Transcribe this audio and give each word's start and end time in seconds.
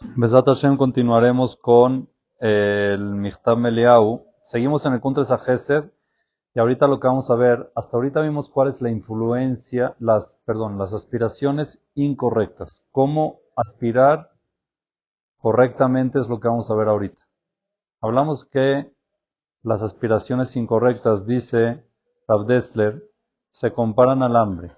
Besat 0.00 0.46
Hashem 0.46 0.76
continuaremos 0.76 1.56
con 1.56 2.08
el 2.38 3.16
Michtam 3.16 3.60
Meliau. 3.60 4.26
Seguimos 4.42 4.86
en 4.86 4.92
el 4.92 5.00
Kuntres 5.00 5.34
Gesed 5.44 5.90
y 6.54 6.60
ahorita 6.60 6.86
lo 6.86 7.00
que 7.00 7.08
vamos 7.08 7.30
a 7.30 7.34
ver, 7.34 7.72
hasta 7.74 7.96
ahorita 7.96 8.20
vimos 8.20 8.48
cuál 8.48 8.68
es 8.68 8.80
la 8.80 8.90
influencia, 8.90 9.96
las, 9.98 10.40
perdón, 10.44 10.78
las 10.78 10.94
aspiraciones 10.94 11.84
incorrectas. 11.94 12.86
Cómo 12.92 13.40
aspirar 13.56 14.30
correctamente 15.36 16.20
es 16.20 16.28
lo 16.28 16.38
que 16.38 16.46
vamos 16.46 16.70
a 16.70 16.76
ver 16.76 16.86
ahorita. 16.86 17.22
Hablamos 18.00 18.44
que 18.44 18.94
las 19.64 19.82
aspiraciones 19.82 20.54
incorrectas, 20.54 21.26
dice 21.26 21.84
Rav 22.28 22.46
Dessler, 22.46 23.02
se 23.50 23.72
comparan 23.72 24.22
al 24.22 24.36
hambre. 24.36 24.76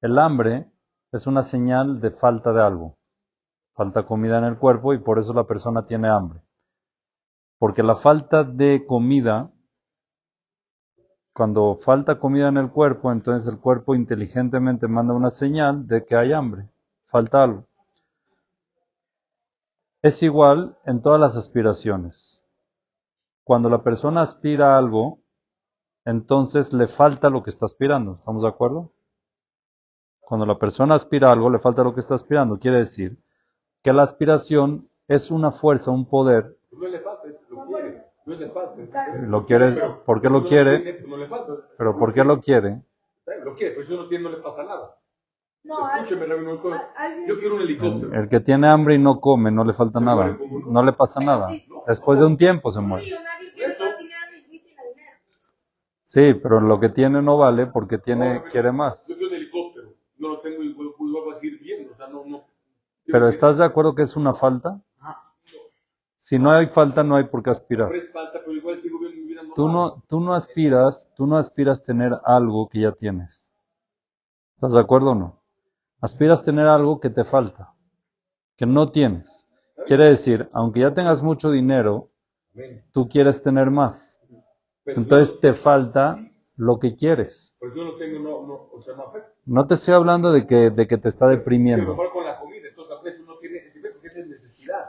El 0.00 0.18
hambre 0.18 0.72
es 1.12 1.26
una 1.26 1.42
señal 1.42 2.00
de 2.00 2.10
falta 2.10 2.54
de 2.54 2.62
algo 2.62 2.96
falta 3.74 4.06
comida 4.06 4.38
en 4.38 4.44
el 4.44 4.56
cuerpo 4.56 4.94
y 4.94 4.98
por 4.98 5.18
eso 5.18 5.34
la 5.34 5.44
persona 5.44 5.84
tiene 5.84 6.08
hambre. 6.08 6.40
Porque 7.58 7.82
la 7.82 7.96
falta 7.96 8.44
de 8.44 8.86
comida, 8.86 9.50
cuando 11.32 11.76
falta 11.76 12.18
comida 12.18 12.48
en 12.48 12.56
el 12.56 12.70
cuerpo, 12.70 13.10
entonces 13.10 13.52
el 13.52 13.60
cuerpo 13.60 13.94
inteligentemente 13.94 14.88
manda 14.88 15.14
una 15.14 15.30
señal 15.30 15.86
de 15.86 16.04
que 16.04 16.16
hay 16.16 16.32
hambre, 16.32 16.68
falta 17.04 17.42
algo. 17.42 17.66
Es 20.02 20.22
igual 20.22 20.78
en 20.84 21.02
todas 21.02 21.20
las 21.20 21.36
aspiraciones. 21.36 22.44
Cuando 23.42 23.68
la 23.70 23.82
persona 23.82 24.20
aspira 24.20 24.74
a 24.74 24.78
algo, 24.78 25.18
entonces 26.04 26.72
le 26.72 26.86
falta 26.86 27.30
lo 27.30 27.42
que 27.42 27.50
está 27.50 27.66
aspirando. 27.66 28.16
¿Estamos 28.16 28.42
de 28.42 28.48
acuerdo? 28.48 28.92
Cuando 30.20 30.46
la 30.46 30.58
persona 30.58 30.94
aspira 30.94 31.28
a 31.28 31.32
algo, 31.32 31.50
le 31.50 31.58
falta 31.58 31.82
lo 31.82 31.94
que 31.94 32.00
está 32.00 32.14
aspirando. 32.14 32.58
Quiere 32.58 32.78
decir 32.78 33.18
que 33.84 33.92
la 33.92 34.02
aspiración 34.02 34.88
es 35.06 35.30
una 35.30 35.52
fuerza, 35.52 35.90
un 35.90 36.06
poder. 36.06 36.56
No 36.72 36.88
le 36.88 37.00
falta, 37.00 37.28
lo 37.50 37.66
quiere. 37.66 38.02
No 38.24 38.34
le 38.34 38.48
falta. 38.48 39.14
Lo 39.26 39.44
quiere, 39.44 39.72
¿por 40.06 40.22
qué 40.22 40.30
lo 40.30 40.42
quiere? 40.42 41.02
No 41.06 41.18
le 41.18 41.28
falta. 41.28 41.52
Pero 41.76 41.98
¿por 41.98 42.14
qué 42.14 42.24
lo 42.24 42.40
quiere? 42.40 42.80
Lo 43.44 43.54
quiere, 43.54 43.74
pues 43.74 43.86
eso 43.88 43.96
no, 44.02 44.08
tiene, 44.08 44.24
no 44.24 44.30
le 44.30 44.38
pasa 44.38 44.64
nada. 44.64 44.96
No, 45.64 45.74
Escúcheme, 45.96 46.26
no, 46.26 46.36
yo 47.26 47.38
quiero 47.38 47.56
un 47.56 47.62
helicóptero. 47.62 48.14
El 48.14 48.28
que 48.28 48.40
tiene 48.40 48.68
hambre 48.68 48.94
y 48.94 48.98
no 48.98 49.20
come, 49.20 49.50
no 49.50 49.64
le 49.64 49.74
falta 49.74 49.98
Se 49.98 50.04
nada. 50.04 50.26
muere 50.28 50.38
no. 50.48 50.72
No 50.72 50.82
le 50.82 50.92
pasa 50.94 51.20
nada. 51.20 51.50
Después 51.86 52.18
de 52.18 52.26
un 52.26 52.36
tiempo 52.38 52.70
se 52.70 52.80
muere. 52.80 53.06
Sí, 56.02 56.34
pero 56.34 56.60
lo 56.60 56.80
que 56.80 56.88
tiene 56.88 57.20
no 57.20 57.36
vale 57.36 57.66
porque 57.66 57.98
tiene, 57.98 58.36
No, 58.36 58.44
quiere 58.44 58.72
más. 58.72 59.08
Yo 59.08 59.16
quiero 59.16 59.30
un 59.30 59.36
helicóptero. 59.36 59.88
No 60.18 60.28
lo 60.28 60.40
tengo 60.40 60.62
igual, 60.62 60.88
igual 60.98 61.24
va 61.28 61.32
a 61.32 61.36
seguir 61.36 61.58
viendo. 61.60 61.92
O 61.92 61.96
sea, 61.96 62.08
no, 62.08 62.24
no. 62.24 62.53
Pero 63.06 63.28
¿estás 63.28 63.58
de 63.58 63.64
acuerdo 63.64 63.94
que 63.94 64.02
es 64.02 64.16
una 64.16 64.34
falta? 64.34 64.80
Si 66.16 66.38
no 66.38 66.50
hay 66.50 66.68
falta, 66.68 67.02
no 67.02 67.16
hay 67.16 67.24
por 67.24 67.42
qué 67.42 67.50
aspirar. 67.50 67.92
Tú 69.54 69.68
no, 69.68 70.02
tú 70.08 70.20
no 70.20 70.32
aspiras, 70.32 71.12
tú 71.14 71.26
no 71.26 71.36
aspiras 71.36 71.82
tener 71.82 72.12
algo 72.24 72.68
que 72.68 72.80
ya 72.80 72.92
tienes. 72.92 73.52
¿Estás 74.54 74.72
de 74.72 74.80
acuerdo 74.80 75.10
o 75.10 75.14
no? 75.14 75.42
Aspiras 76.00 76.42
tener 76.42 76.66
algo 76.66 76.98
que 76.98 77.10
te 77.10 77.24
falta, 77.24 77.74
que 78.56 78.64
no 78.66 78.90
tienes. 78.90 79.48
Quiere 79.86 80.04
decir, 80.04 80.48
aunque 80.52 80.80
ya 80.80 80.94
tengas 80.94 81.22
mucho 81.22 81.50
dinero, 81.50 82.10
tú 82.92 83.08
quieres 83.08 83.42
tener 83.42 83.70
más. 83.70 84.18
Pero 84.84 85.02
Entonces 85.02 85.38
te 85.40 85.52
falta 85.52 86.16
lo 86.56 86.78
que 86.78 86.94
quieres. 86.94 87.56
Pues 87.58 87.72
no 89.44 89.66
te 89.66 89.74
estoy 89.74 89.94
hablando 89.94 90.32
de 90.32 90.46
que, 90.46 90.70
de 90.70 90.86
que 90.86 90.98
te 90.98 91.08
está 91.08 91.26
deprimiendo. 91.26 91.96
compara 91.96 92.12
con 92.12 92.24
la 92.24 92.38
comida, 92.38 92.68
entonces 92.68 92.96
a 92.98 93.02
veces 93.02 93.26
no 93.26 93.36
tiene, 93.38 93.66
si 93.66 93.80
ves, 93.80 93.92
porque 93.92 94.08
esa 94.08 94.20
es 94.20 94.28
necesidad. 94.28 94.84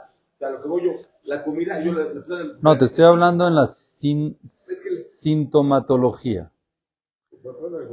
La 1.25 1.43
comida, 1.43 1.81
yo 1.83 1.93
la, 1.93 2.03
la- 2.27 2.53
No, 2.61 2.77
te 2.77 2.85
estoy 2.85 3.05
hablando 3.05 3.47
en 3.47 3.55
la 3.55 3.65
sin- 3.67 4.37
sintomatología. 4.45 6.51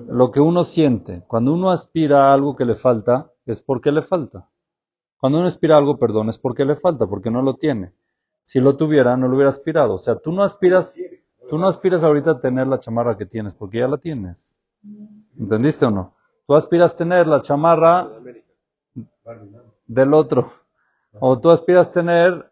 Lo 0.08 0.30
que 0.30 0.40
uno 0.40 0.64
siente. 0.64 1.22
Cuando 1.26 1.52
uno 1.52 1.70
aspira 1.70 2.30
a 2.30 2.34
algo 2.34 2.56
que 2.56 2.64
le 2.64 2.74
falta, 2.74 3.30
es 3.46 3.60
porque 3.60 3.92
le 3.92 4.02
falta. 4.02 4.48
Cuando 5.18 5.38
uno 5.38 5.46
aspira 5.46 5.76
a 5.76 5.78
algo, 5.78 5.98
perdón, 5.98 6.30
es 6.30 6.38
porque 6.38 6.64
le 6.64 6.76
falta, 6.76 7.06
porque 7.06 7.30
no 7.30 7.42
lo 7.42 7.54
tiene. 7.56 7.92
Si 8.42 8.60
lo 8.60 8.76
tuviera, 8.76 9.16
no 9.16 9.28
lo 9.28 9.34
hubiera 9.36 9.50
aspirado. 9.50 9.94
O 9.94 9.98
sea, 9.98 10.16
tú 10.16 10.32
no 10.32 10.42
aspiras, 10.42 10.98
tú 11.48 11.58
no 11.58 11.68
aspiras 11.68 12.02
ahorita 12.02 12.32
a 12.32 12.40
tener 12.40 12.66
la 12.66 12.80
chamarra 12.80 13.16
que 13.16 13.26
tienes, 13.26 13.54
porque 13.54 13.78
ya 13.78 13.88
la 13.88 13.98
tienes. 13.98 14.56
¿Entendiste 15.38 15.86
o 15.86 15.90
no? 15.90 16.14
Tú 16.46 16.54
aspiras 16.54 16.92
a 16.92 16.96
tener 16.96 17.26
la 17.28 17.40
chamarra 17.40 18.10
del 19.86 20.14
otro. 20.14 20.50
O 21.20 21.38
tú 21.38 21.50
aspiras 21.50 21.86
a 21.88 21.92
tener 21.92 22.50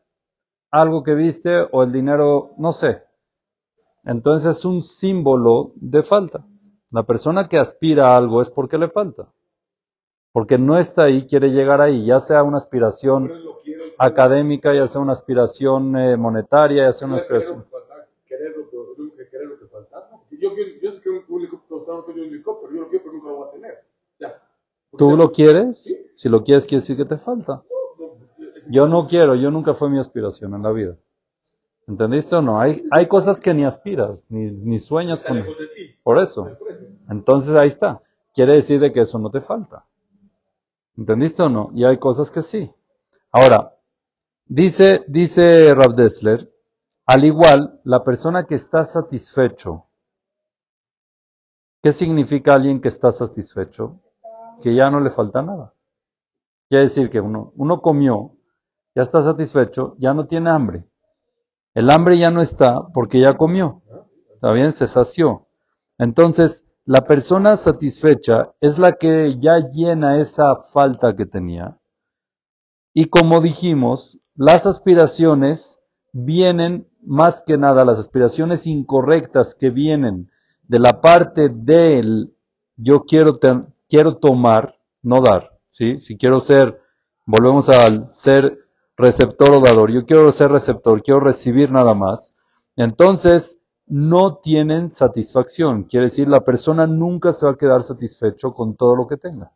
algo 0.70 1.02
que 1.02 1.14
viste 1.14 1.66
o 1.72 1.82
el 1.82 1.92
dinero, 1.92 2.50
no 2.58 2.72
sé. 2.72 3.02
Entonces 4.04 4.58
es 4.58 4.64
un 4.64 4.82
símbolo 4.82 5.72
de 5.76 6.02
falta. 6.02 6.46
La 6.90 7.04
persona 7.04 7.48
que 7.48 7.58
aspira 7.58 8.08
a 8.08 8.16
algo 8.16 8.42
es 8.42 8.50
porque 8.50 8.78
le 8.78 8.88
falta. 8.88 9.28
Porque 10.32 10.58
no 10.58 10.78
está 10.78 11.04
ahí, 11.04 11.26
quiere 11.26 11.50
llegar 11.50 11.80
ahí, 11.80 12.04
ya 12.04 12.20
sea 12.20 12.42
una 12.42 12.56
aspiración 12.56 13.32
académica, 13.98 14.72
ya 14.74 14.86
sea 14.86 15.00
una 15.00 15.12
aspiración 15.12 15.96
eh, 15.96 16.16
monetaria, 16.16 16.84
ya 16.84 16.92
sea 16.92 17.08
una 17.08 17.16
aspiración... 17.16 17.66
Yo, 20.30 20.52
yo 20.80 20.92
sé 20.92 21.00
que 21.02 21.10
un, 21.10 21.40
helicóptero, 21.40 22.06
helicóptero, 22.16 22.72
yo 22.72 22.80
lo 22.80 22.88
quiero, 22.88 23.04
pero 23.04 23.12
nunca 23.12 23.28
lo 23.28 23.36
voy 23.36 23.48
a 23.48 23.50
tener. 23.50 23.84
¿Tú 24.96 25.16
lo 25.16 25.30
quieres? 25.30 25.94
Si 26.14 26.28
lo 26.30 26.42
quieres, 26.42 26.66
quiere 26.66 26.80
decir 26.80 26.96
que 26.96 27.04
te 27.04 27.18
falta. 27.18 27.62
Yo 28.70 28.86
no 28.86 29.06
quiero, 29.06 29.34
yo 29.34 29.50
nunca 29.50 29.74
fue 29.74 29.90
mi 29.90 29.98
aspiración 29.98 30.54
en 30.54 30.62
la 30.62 30.70
vida. 30.70 30.96
¿Entendiste 31.88 32.36
o 32.36 32.42
no? 32.42 32.60
Hay, 32.60 32.84
hay 32.92 33.08
cosas 33.08 33.40
que 33.40 33.52
ni 33.52 33.64
aspiras, 33.64 34.24
ni, 34.28 34.50
ni 34.50 34.78
sueñas 34.78 35.24
con... 35.24 35.44
Por 36.04 36.18
eso. 36.18 36.56
Entonces 37.08 37.54
ahí 37.56 37.66
está. 37.66 38.00
Quiere 38.32 38.54
decir 38.54 38.80
de 38.80 38.92
que 38.92 39.00
eso 39.00 39.18
no 39.18 39.30
te 39.30 39.40
falta. 39.40 39.84
¿Entendiste 40.96 41.42
o 41.42 41.48
no? 41.48 41.70
Y 41.74 41.84
hay 41.84 41.98
cosas 41.98 42.30
que 42.30 42.42
sí. 42.42 42.70
Ahora, 43.32 43.74
dice, 44.46 45.04
dice 45.08 45.74
Rav 45.74 45.96
Dessler, 45.96 46.48
al 47.06 47.24
igual, 47.24 47.80
la 47.82 48.04
persona 48.04 48.46
que 48.46 48.54
está 48.54 48.84
satisfecho, 48.84 49.86
¿qué 51.82 51.90
significa 51.90 52.54
alguien 52.54 52.80
que 52.80 52.88
está 52.88 53.10
satisfecho? 53.10 54.00
Que 54.62 54.76
ya 54.76 54.90
no 54.90 55.00
le 55.00 55.10
falta 55.10 55.42
nada. 55.42 55.74
Quiere 56.68 56.82
decir 56.82 57.10
que 57.10 57.20
uno, 57.20 57.52
uno 57.56 57.80
comió, 57.80 58.36
ya 58.94 59.02
está 59.02 59.22
satisfecho, 59.22 59.94
ya 59.98 60.14
no 60.14 60.26
tiene 60.26 60.50
hambre. 60.50 60.84
El 61.74 61.90
hambre 61.90 62.18
ya 62.18 62.30
no 62.30 62.40
está 62.40 62.88
porque 62.92 63.20
ya 63.20 63.36
comió. 63.36 63.82
¿Está 64.34 64.52
bien? 64.52 64.72
Se 64.72 64.86
sació. 64.86 65.46
Entonces, 65.98 66.66
la 66.84 67.02
persona 67.06 67.56
satisfecha 67.56 68.52
es 68.60 68.78
la 68.78 68.92
que 68.92 69.38
ya 69.38 69.58
llena 69.70 70.18
esa 70.18 70.56
falta 70.72 71.14
que 71.14 71.26
tenía. 71.26 71.78
Y 72.92 73.04
como 73.04 73.40
dijimos, 73.40 74.18
las 74.34 74.66
aspiraciones 74.66 75.80
vienen 76.12 76.88
más 77.02 77.42
que 77.46 77.56
nada, 77.56 77.84
las 77.84 77.98
aspiraciones 77.98 78.66
incorrectas 78.66 79.54
que 79.54 79.70
vienen 79.70 80.30
de 80.66 80.78
la 80.78 81.00
parte 81.00 81.48
del 81.52 82.34
yo 82.76 83.04
quiero, 83.04 83.38
quiero 83.88 84.16
tomar, 84.16 84.76
no 85.02 85.20
dar. 85.20 85.50
¿sí? 85.68 86.00
Si 86.00 86.16
quiero 86.16 86.40
ser, 86.40 86.80
volvemos 87.26 87.68
al 87.68 88.12
ser 88.12 88.58
receptor 89.00 89.50
o 89.52 89.60
dador, 89.60 89.90
yo 89.90 90.04
quiero 90.06 90.30
ser 90.32 90.50
receptor, 90.50 91.02
quiero 91.02 91.20
recibir 91.20 91.70
nada 91.70 91.94
más. 91.94 92.34
Entonces, 92.76 93.60
no 93.86 94.36
tienen 94.36 94.92
satisfacción. 94.92 95.84
Quiere 95.84 96.06
decir, 96.06 96.28
la 96.28 96.44
persona 96.44 96.86
nunca 96.86 97.32
se 97.32 97.44
va 97.44 97.52
a 97.52 97.58
quedar 97.58 97.82
satisfecho 97.82 98.54
con 98.54 98.76
todo 98.76 98.94
lo 98.94 99.08
que 99.08 99.16
tenga. 99.16 99.52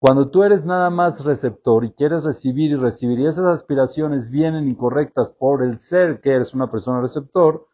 Cuando 0.00 0.28
tú 0.28 0.42
eres 0.42 0.64
nada 0.64 0.90
más 0.90 1.24
receptor 1.24 1.84
y 1.84 1.92
quieres 1.92 2.24
recibir 2.24 2.72
y 2.72 2.74
recibir, 2.74 3.20
y 3.20 3.26
esas 3.26 3.44
aspiraciones 3.44 4.28
vienen 4.28 4.68
incorrectas 4.68 5.30
por 5.30 5.62
el 5.62 5.78
ser 5.78 6.20
que 6.20 6.32
eres 6.32 6.54
una 6.54 6.68
persona 6.68 7.00
receptor, 7.00 7.68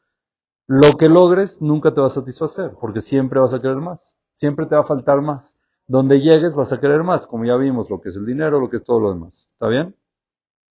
lo 0.66 0.98
que 0.98 1.08
logres 1.08 1.62
nunca 1.62 1.94
te 1.94 2.02
va 2.02 2.08
a 2.08 2.10
satisfacer, 2.10 2.74
porque 2.78 3.00
siempre 3.00 3.40
vas 3.40 3.54
a 3.54 3.62
querer 3.62 3.78
más, 3.78 4.18
siempre 4.34 4.66
te 4.66 4.74
va 4.74 4.82
a 4.82 4.84
faltar 4.84 5.22
más. 5.22 5.56
Donde 5.86 6.20
llegues 6.20 6.54
vas 6.54 6.70
a 6.74 6.80
querer 6.80 7.02
más, 7.02 7.26
como 7.26 7.46
ya 7.46 7.56
vimos, 7.56 7.88
lo 7.88 8.02
que 8.02 8.10
es 8.10 8.16
el 8.16 8.26
dinero, 8.26 8.60
lo 8.60 8.68
que 8.68 8.76
es 8.76 8.84
todo 8.84 9.00
lo 9.00 9.14
demás. 9.14 9.48
¿Está 9.52 9.68
bien? 9.68 9.96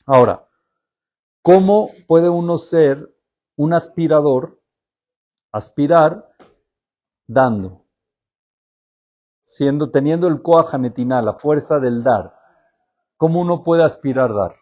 Ahora, 0.10 0.48
¿cómo 1.42 1.92
puede 2.08 2.30
uno 2.30 2.58
ser 2.58 3.14
un 3.58 3.74
aspirador, 3.74 4.58
aspirar 5.52 6.30
dando? 7.28 7.84
Siendo, 9.42 9.92
teniendo 9.92 10.28
el 10.30 10.42
coajanetina, 10.42 11.22
la 11.22 11.34
fuerza 11.34 11.80
del 11.80 12.04
dar. 12.04 12.34
¿Cómo 13.18 13.42
uno 13.42 13.66
puede 13.66 13.84
aspirar 13.84 14.34
dar? 14.34 14.56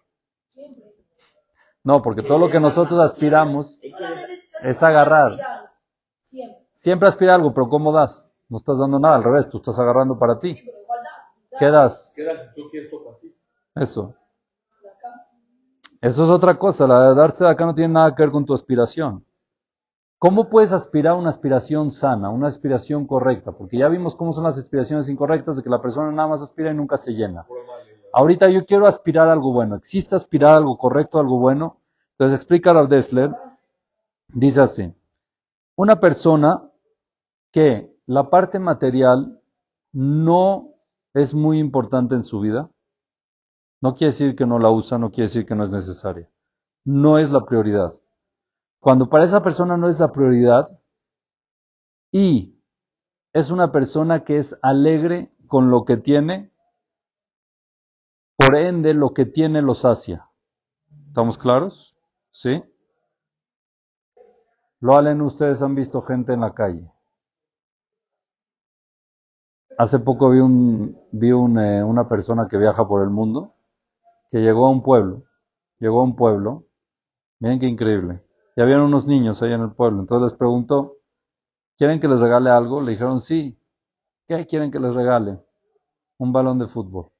No, 1.84 2.02
porque 2.02 2.24
todo 2.24 2.40
lo 2.40 2.50
que 2.50 2.60
nosotros 2.60 3.00
aspiramos 3.00 3.80
es 4.64 4.82
agarrar. 4.82 5.34
Siempre. 6.74 7.08
Aspira 7.08 7.36
algo, 7.36 7.54
pero 7.54 7.70
¿cómo 7.70 7.92
das? 7.92 8.36
No 8.50 8.58
estás 8.58 8.80
dando 8.80 8.98
nada, 8.98 9.18
al 9.18 9.24
revés, 9.24 9.48
tú 9.48 9.58
estás 9.58 9.78
agarrando 9.78 10.18
para 10.18 10.40
ti. 10.40 10.56
¿Qué 11.60 11.66
das? 11.68 12.12
¿Qué 12.16 12.24
das 12.24 12.42
si 12.42 12.56
tú 12.56 12.68
quieres 12.72 12.90
tocar 12.90 13.14
a 13.14 13.18
ti? 13.20 13.36
Eso. 13.76 14.16
Eso 16.06 16.24
es 16.24 16.30
otra 16.30 16.60
cosa. 16.60 16.86
La 16.86 17.10
de 17.10 17.16
darse 17.16 17.44
de 17.44 17.50
acá 17.50 17.66
no 17.66 17.74
tiene 17.74 17.96
nada 17.96 18.14
que 18.14 18.22
ver 18.22 18.32
con 18.32 18.46
tu 18.46 18.54
aspiración. 18.54 19.26
¿Cómo 20.20 20.50
puedes 20.50 20.72
aspirar 20.72 21.14
a 21.14 21.18
una 21.18 21.30
aspiración 21.30 21.90
sana, 21.90 22.30
una 22.30 22.46
aspiración 22.46 23.08
correcta? 23.08 23.52
Porque 23.54 23.80
ya 23.80 23.90
vimos 23.90 24.16
cómo 24.16 24.32
son 24.32 24.44
las 24.44 24.56
aspiraciones 24.60 25.10
incorrectas, 25.10 25.58
de 25.58 25.64
que 25.64 25.70
la 25.70 25.82
persona 25.82 26.12
nada 26.12 26.28
más 26.28 26.44
aspira 26.44 26.70
y 26.70 26.76
nunca 26.76 26.96
se 26.96 27.16
llena. 27.16 27.48
Ahorita 28.14 28.50
yo 28.50 28.68
quiero 28.68 28.86
aspirar 28.86 29.30
a 29.30 29.34
algo 29.34 29.52
bueno. 29.52 29.76
¿Existe 29.76 30.16
aspirar 30.16 30.54
a 30.54 30.58
algo 30.58 30.78
correcto, 30.78 31.20
algo 31.20 31.40
bueno? 31.40 31.78
Entonces 32.12 32.38
explica 32.38 32.72
Rav 32.72 32.88
Dessler, 32.88 33.32
dice 34.28 34.62
así, 34.62 34.94
una 35.76 36.00
persona 36.00 36.70
que 37.52 37.92
la 38.06 38.30
parte 38.30 38.60
material 38.60 39.42
no 39.92 40.70
es 41.16 41.34
muy 41.34 41.58
importante 41.58 42.14
en 42.14 42.26
su 42.26 42.42
vida, 42.42 42.70
no 43.86 43.94
quiere 43.94 44.12
decir 44.12 44.36
que 44.36 44.48
no 44.48 44.58
la 44.58 44.72
usa, 44.72 44.98
no 44.98 45.12
quiere 45.12 45.26
decir 45.26 45.46
que 45.46 45.54
no 45.54 45.64
es 45.64 45.70
necesaria. 45.70 46.28
No 46.86 47.20
es 47.20 47.32
la 47.32 47.46
prioridad. 47.46 47.94
Cuando 48.80 49.10
para 49.10 49.26
esa 49.26 49.44
persona 49.44 49.78
no 49.78 49.88
es 49.88 50.00
la 50.00 50.12
prioridad 50.12 50.82
y 52.12 52.60
es 53.32 53.52
una 53.52 53.72
persona 53.72 54.24
que 54.24 54.38
es 54.38 54.58
alegre 54.64 55.32
con 55.46 55.70
lo 55.70 55.86
que 55.86 55.98
tiene, 55.98 56.52
por 58.36 58.56
ende 58.56 58.96
lo 58.96 59.14
que 59.14 59.28
tiene 59.28 59.62
lo 59.62 59.76
sacia. 59.76 60.32
¿Estamos 61.06 61.38
claros? 61.38 61.96
¿Sí? 62.32 62.64
Lo 64.80 65.00
ustedes 65.26 65.62
han 65.62 65.76
visto 65.76 66.02
gente 66.02 66.34
en 66.34 66.40
la 66.40 66.56
calle. 66.56 66.92
Hace 69.78 70.00
poco 70.00 70.32
vi, 70.32 70.40
un, 70.40 71.00
vi 71.12 71.32
un, 71.32 71.60
eh, 71.60 71.84
una 71.84 72.10
persona 72.10 72.48
que 72.48 72.58
viaja 72.58 72.88
por 72.88 73.04
el 73.04 73.12
mundo, 73.12 73.55
que 74.36 74.42
llegó 74.42 74.68
a 74.68 74.70
un 74.70 74.84
pueblo, 74.84 75.24
llegó 75.80 76.02
a 76.02 76.04
un 76.04 76.18
pueblo, 76.18 76.66
miren 77.40 77.58
qué 77.58 77.68
increíble, 77.68 78.22
y 78.58 78.62
habían 78.62 78.82
unos 78.82 79.08
niños 79.08 79.42
ahí 79.42 79.54
en 79.54 79.62
el 79.62 79.72
pueblo, 79.72 80.02
entonces 80.02 80.30
les 80.30 80.38
preguntó, 80.38 80.98
¿quieren 81.78 82.02
que 82.02 82.10
les 82.10 82.20
regale 82.20 82.50
algo? 82.50 82.82
Le 82.82 82.92
dijeron, 82.92 83.22
sí, 83.22 83.58
¿qué 84.28 84.46
quieren 84.46 84.72
que 84.72 84.80
les 84.82 84.94
regale? 84.94 85.40
Un 86.18 86.34
balón 86.34 86.60
de 86.60 86.68
fútbol. 86.68 87.14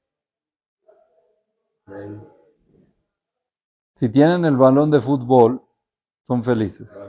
Si 3.94 4.10
tienen 4.10 4.44
el 4.44 4.58
balón 4.58 4.90
de 4.90 5.00
fútbol, 5.00 5.62
son 6.20 6.44
felices. 6.44 7.02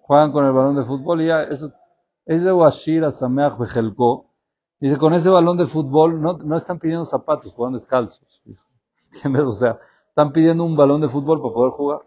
Juegan 0.00 0.32
con 0.32 0.46
el 0.46 0.52
balón 0.52 0.74
de 0.74 0.82
fútbol 0.82 1.22
y 1.22 1.28
ya, 1.28 1.44
eso, 1.44 1.72
ese 2.24 2.52
Washira 2.52 3.12
Sameach 3.12 3.56
Bejelko, 3.56 4.32
dice, 4.80 4.98
con 4.98 5.14
ese 5.14 5.30
balón 5.30 5.58
de 5.58 5.66
fútbol 5.66 6.20
no, 6.20 6.38
no 6.38 6.56
están 6.56 6.80
pidiendo 6.80 7.04
zapatos, 7.04 7.52
juegan 7.52 7.74
descalzos. 7.74 8.42
O 9.46 9.52
sea, 9.52 9.78
están 10.08 10.32
pidiendo 10.32 10.64
un 10.64 10.76
balón 10.76 11.00
de 11.00 11.08
fútbol 11.08 11.40
para 11.40 11.54
poder 11.54 11.72
jugar. 11.72 12.00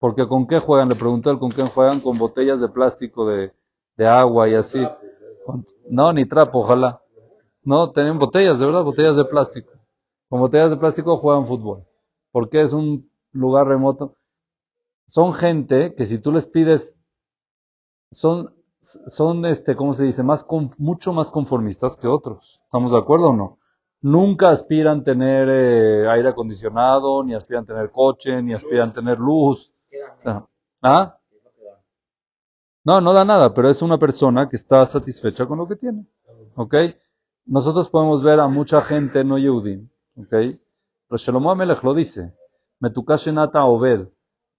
Porque 0.00 0.28
con 0.28 0.46
qué 0.46 0.58
juegan, 0.60 0.88
le 0.88 0.96
preguntó 0.96 1.30
él 1.30 1.38
con 1.38 1.50
qué 1.50 1.62
juegan, 1.62 2.00
con 2.00 2.18
botellas 2.18 2.60
de 2.60 2.68
plástico 2.68 3.26
de, 3.26 3.52
agua 4.06 4.48
y 4.48 4.54
así. 4.54 4.80
No, 5.90 6.12
ni 6.12 6.24
trapo, 6.26 6.60
ojalá. 6.60 7.00
No, 7.64 7.92
tienen 7.92 8.18
botellas, 8.18 8.58
de 8.58 8.66
verdad, 8.66 8.84
botellas 8.84 9.16
de 9.16 9.24
plástico. 9.24 9.72
Con 10.28 10.40
botellas 10.40 10.70
de 10.70 10.76
plástico 10.76 11.16
juegan 11.16 11.46
fútbol. 11.46 11.84
Porque 12.32 12.60
es 12.60 12.72
un 12.72 13.10
lugar 13.32 13.66
remoto. 13.66 14.14
Son 15.06 15.32
gente 15.32 15.94
que 15.94 16.06
si 16.06 16.18
tú 16.18 16.32
les 16.32 16.46
pides, 16.46 16.98
son, 18.10 18.54
son 18.80 19.44
este, 19.46 19.74
¿cómo 19.76 19.92
se 19.94 20.04
dice? 20.04 20.22
Más 20.22 20.44
con- 20.44 20.70
mucho 20.78 21.12
más 21.12 21.30
conformistas 21.30 21.96
que 21.96 22.08
otros. 22.08 22.60
¿Estamos 22.64 22.92
de 22.92 22.98
acuerdo 22.98 23.28
o 23.30 23.36
no? 23.36 23.58
Nunca 24.00 24.50
aspiran 24.50 25.02
tener 25.02 25.48
eh, 25.48 26.08
aire 26.08 26.28
acondicionado, 26.28 27.24
ni 27.24 27.34
aspiran 27.34 27.66
tener 27.66 27.90
coche, 27.90 28.40
ni 28.42 28.54
aspiran 28.54 28.92
tener 28.92 29.18
luz. 29.18 29.72
¿Ah? 30.82 31.18
No, 32.84 33.00
no 33.00 33.12
da 33.12 33.24
nada, 33.24 33.52
pero 33.52 33.68
es 33.68 33.82
una 33.82 33.98
persona 33.98 34.48
que 34.48 34.56
está 34.56 34.86
satisfecha 34.86 35.46
con 35.46 35.58
lo 35.58 35.66
que 35.66 35.76
tiene. 35.76 36.06
¿Ok? 36.54 36.74
Nosotros 37.46 37.90
podemos 37.90 38.22
ver 38.22 38.40
a 38.40 38.48
mucha 38.48 38.80
gente 38.80 39.24
no 39.24 39.36
Yehudim. 39.36 39.88
¿Ok? 40.16 40.30
Pero 40.30 41.16
Shlomo 41.16 41.50
Amelech 41.50 41.82
lo 41.82 41.94
dice. 41.94 42.34
Metukash 42.80 43.28
Nata 43.32 43.64
Obed. 43.64 44.08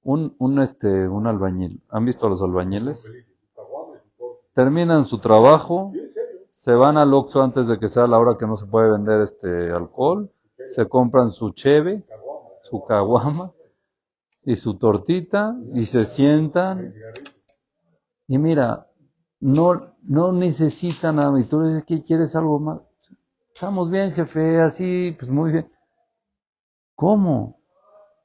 Un, 0.04 0.36
un, 0.38 0.62
este, 0.62 1.08
un 1.08 1.28
albañil. 1.28 1.82
¿Han 1.90 2.06
visto 2.06 2.28
a 2.28 2.30
los 2.30 2.42
albañiles? 2.42 3.12
Terminan 4.54 5.06
su 5.06 5.20
trabajo, 5.20 5.94
se 6.60 6.74
van 6.74 6.98
al 6.98 7.14
Oxxo 7.14 7.42
antes 7.42 7.70
de 7.70 7.80
que 7.80 7.88
sea 7.88 8.06
la 8.06 8.20
hora 8.20 8.36
que 8.38 8.46
no 8.46 8.58
se 8.58 8.66
puede 8.66 8.92
vender 8.92 9.22
este 9.22 9.72
alcohol, 9.72 10.30
se 10.66 10.90
compran 10.90 11.30
su 11.30 11.52
cheve, 11.52 12.04
su 12.64 12.84
caguama 12.84 13.54
y 14.44 14.58
su 14.58 14.78
tortita 14.78 15.56
y 15.74 15.86
se 15.86 16.04
sientan 16.04 16.94
y 18.28 18.38
mira, 18.38 18.90
no, 19.40 19.96
no 20.04 20.34
necesitan 20.34 21.16
nada. 21.16 21.40
Y 21.40 21.46
tú 21.46 21.62
le 21.62 21.70
dices, 21.70 21.86
¿qué 21.86 22.04
quieres 22.04 22.36
algo 22.36 22.60
más? 22.60 22.82
Estamos 23.54 23.90
bien, 23.90 24.12
jefe, 24.12 24.60
así, 24.60 25.16
pues 25.18 25.32
muy 25.32 25.54
bien. 25.54 25.72
¿Cómo? 26.94 27.62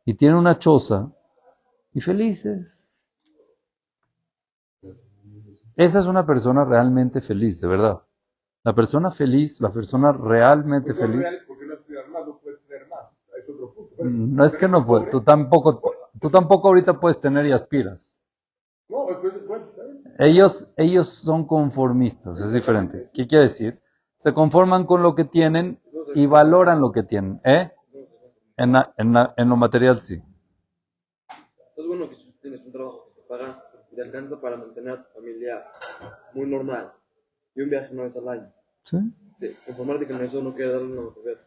Y 0.05 0.15
tiene 0.15 0.37
una 0.37 0.59
choza 0.59 1.09
y 1.93 2.01
felices. 2.01 2.83
Esa 5.77 6.01
es 6.01 6.07
una 6.07 6.27
persona 6.27 6.65
realmente 6.65 7.21
feliz, 7.21 7.61
de 7.61 7.69
verdad. 7.69 8.03
La 8.65 8.75
persona 8.75 9.11
feliz, 9.11 9.61
la 9.61 9.71
persona 9.71 10.13
realmente 10.13 10.95
feliz, 10.95 11.27
Porque 11.47 11.67
no 11.67 11.75
aspirar 11.75 12.09
más, 12.09 12.27
no 12.27 12.39
puedes 12.39 12.61
tener 12.67 12.89
más. 12.89 13.11
Es 13.39 13.49
otro 13.49 13.75
punto. 13.75 13.95
mm, 14.03 14.35
no 14.35 14.45
es 14.45 14.57
que 14.57 14.69
no 14.69 14.85
puede, 14.87 15.11
tú 15.11 15.21
tampoco, 15.21 15.83
tú 16.21 16.31
tampoco 16.31 16.69
ahorita 16.69 16.99
puedes 16.99 17.21
tener 17.21 17.47
y 17.47 17.53
aspiras. 17.53 18.19
No, 18.89 19.07
después, 19.07 19.35
después. 19.35 19.63
Ellos, 20.19 20.73
ellos 20.77 21.09
son 21.09 21.47
conformistas, 21.47 22.41
es 22.41 22.53
diferente. 22.55 23.11
¿Qué 23.13 23.27
quiere 23.27 23.45
decir? 23.45 23.81
Se 24.17 24.33
conforman 24.33 24.87
con 24.87 25.03
lo 25.03 25.15
que 25.15 25.25
tienen 25.25 25.81
y 26.15 26.27
valoran 26.27 26.81
lo 26.81 26.93
que 26.93 27.03
tienen. 27.03 27.41
¿Eh? 27.45 27.71
En, 28.57 28.73
la- 28.73 28.95
en, 28.97 29.13
la- 29.13 29.35
en 29.37 29.49
lo 29.49 29.57
material 29.57 30.01
sí. 30.01 30.23
Es 31.77 31.87
bueno 31.87 32.09
que 32.09 32.17
tienes 32.41 32.61
un 32.65 32.73
trabajo 32.73 33.13
que 33.15 33.21
te 33.23 33.29
pagas 33.29 33.61
y 33.91 33.97
te 33.97 34.03
alcanza 34.03 34.41
para 34.41 34.57
mantener 34.57 34.93
a 34.95 35.03
tu 35.05 35.13
familia 35.19 35.65
muy 36.33 36.47
normal 36.47 36.93
y 37.55 37.63
un 37.63 37.71
viaje 37.71 37.93
una 37.93 38.05
vez 38.05 38.17
al 38.17 38.29
año. 38.29 38.53
¿Sí? 38.83 38.99
Sí, 39.39 39.57
conformarte 39.67 40.07
con 40.07 40.23
eso 40.23 40.43
no 40.43 40.55
quiere 40.55 40.73
darle 40.73 40.93
una 40.93 41.03
mejor 41.03 41.25
vida. 41.25 41.41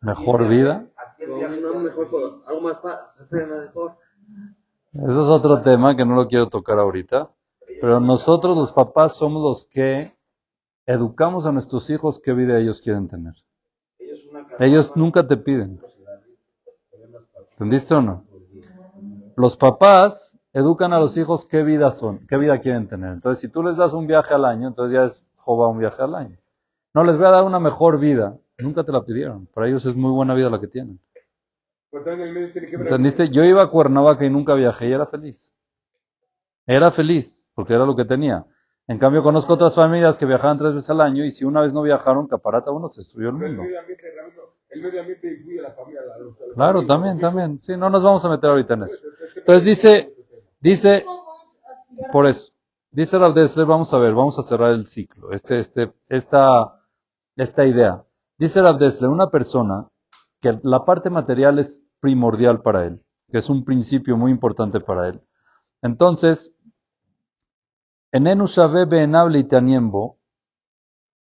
Mejor 0.00 0.48
vida. 0.48 0.86
Una 1.26 1.78
mejor 1.80 2.10
cosa, 2.10 2.48
algo 2.48 2.60
más 2.60 2.78
para 2.78 3.10
mejor. 3.30 3.96
Eso 4.92 5.22
es 5.22 5.28
otro 5.28 5.60
tema 5.60 5.96
que 5.96 6.04
no 6.04 6.14
lo 6.14 6.28
quiero 6.28 6.48
tocar 6.48 6.78
ahorita. 6.78 7.30
Pero 7.80 8.00
nosotros 8.00 8.56
los 8.56 8.72
papás 8.72 9.16
somos 9.16 9.42
los 9.42 9.64
que 9.66 10.14
educamos 10.86 11.46
a 11.46 11.52
nuestros 11.52 11.90
hijos 11.90 12.18
qué 12.18 12.32
vida 12.32 12.58
ellos 12.58 12.80
quieren 12.80 13.08
tener. 13.08 13.34
Ellos 14.58 14.96
nunca 14.96 15.26
te 15.26 15.36
piden. 15.36 15.80
¿Entendiste 17.52 17.94
o 17.94 18.02
no? 18.02 18.24
Los 19.36 19.56
papás 19.56 20.38
educan 20.52 20.92
a 20.92 20.98
los 20.98 21.16
hijos 21.16 21.46
qué 21.46 21.62
vida 21.62 21.90
son, 21.90 22.26
qué 22.26 22.36
vida 22.36 22.58
quieren 22.58 22.88
tener. 22.88 23.12
Entonces, 23.12 23.40
si 23.40 23.48
tú 23.48 23.62
les 23.62 23.76
das 23.76 23.92
un 23.92 24.06
viaje 24.06 24.34
al 24.34 24.44
año, 24.44 24.68
entonces 24.68 24.94
ya 24.94 25.04
es 25.04 25.27
joba 25.48 25.68
un 25.68 25.78
viaje 25.78 26.02
al 26.02 26.14
año. 26.14 26.36
No 26.92 27.04
les 27.04 27.16
voy 27.16 27.26
a 27.26 27.30
dar 27.30 27.44
una 27.44 27.58
mejor 27.58 27.98
vida. 27.98 28.36
Nunca 28.58 28.84
te 28.84 28.92
la 28.92 29.02
pidieron. 29.02 29.46
Para 29.46 29.66
ellos 29.66 29.86
es 29.86 29.96
muy 29.96 30.10
buena 30.10 30.34
vida 30.34 30.50
la 30.50 30.60
que 30.60 30.66
tienen. 30.66 31.00
Pero 31.90 32.04
también 32.04 32.20
en 32.20 32.28
el 32.28 32.34
medio 32.34 32.52
tiene 32.52 32.66
que 32.68 32.76
ver. 32.76 32.86
¿Entendiste? 32.88 33.30
Yo 33.30 33.44
iba 33.44 33.62
a 33.62 33.68
Cuernavaca 33.70 34.26
y 34.26 34.30
nunca 34.30 34.52
viajé 34.52 34.88
y 34.88 34.92
era 34.92 35.06
feliz. 35.06 35.54
Era 36.66 36.90
feliz, 36.90 37.48
porque 37.54 37.72
era 37.72 37.86
lo 37.86 37.96
que 37.96 38.04
tenía. 38.04 38.44
En 38.88 38.98
cambio, 38.98 39.22
conozco 39.22 39.54
otras 39.54 39.74
familias 39.74 40.18
que 40.18 40.26
viajaban 40.26 40.58
tres 40.58 40.74
veces 40.74 40.90
al 40.90 41.00
año 41.00 41.24
y 41.24 41.30
si 41.30 41.46
una 41.46 41.62
vez 41.62 41.72
no 41.72 41.80
viajaron, 41.82 42.26
caparata 42.26 42.70
uno 42.70 42.90
se 42.90 43.00
destruyó 43.00 43.28
el 43.28 43.34
mundo. 43.36 43.62
ambiente, 43.62 44.04
Ramiro, 44.14 44.54
el 44.68 44.82
medio 44.82 45.00
ambiente 45.00 45.32
influye 45.32 45.60
a 45.60 45.62
la 45.62 45.70
familia. 45.72 46.00
a 46.00 46.04
los- 46.04 46.40
a 46.42 46.46
los 46.46 46.54
Claro, 46.54 46.78
amigos, 46.80 46.86
también, 46.86 47.16
a 47.16 47.20
también. 47.20 47.58
Sí, 47.58 47.74
no 47.76 47.88
nos 47.88 48.02
vamos 48.02 48.22
a 48.24 48.28
meter 48.30 48.50
ahorita 48.50 48.74
en 48.74 48.82
eso. 48.82 48.94
Es 48.94 49.32
que- 49.32 49.40
Entonces 49.40 49.64
dice, 49.64 50.14
dice, 50.60 51.02
¿Cómo 51.04 51.24
vamos 51.24 51.62
a 51.64 52.12
por 52.12 52.26
eso, 52.26 52.52
dice 52.90 53.18
Rav 53.18 53.34
vamos 53.66 53.92
a 53.94 53.98
ver, 53.98 54.14
vamos 54.14 54.38
a 54.38 54.42
cerrar 54.42 54.72
el 54.72 54.86
ciclo, 54.86 55.32
este, 55.32 55.58
este, 55.58 55.92
esta, 56.08 56.82
esta 57.36 57.66
idea. 57.66 58.04
Dice 58.38 58.62
Rav 58.62 58.78
Dessler, 58.78 59.10
una 59.10 59.30
persona 59.30 59.88
que 60.40 60.58
la 60.62 60.84
parte 60.84 61.10
material 61.10 61.58
es 61.58 61.82
primordial 62.00 62.62
para 62.62 62.86
él, 62.86 63.02
que 63.30 63.38
es 63.38 63.50
un 63.50 63.64
principio 63.64 64.16
muy 64.16 64.30
importante 64.30 64.80
para 64.80 65.08
él. 65.08 65.20
Entonces, 65.82 66.54
en 68.12 68.26
y 68.26 69.44
Taniembo, 69.44 70.18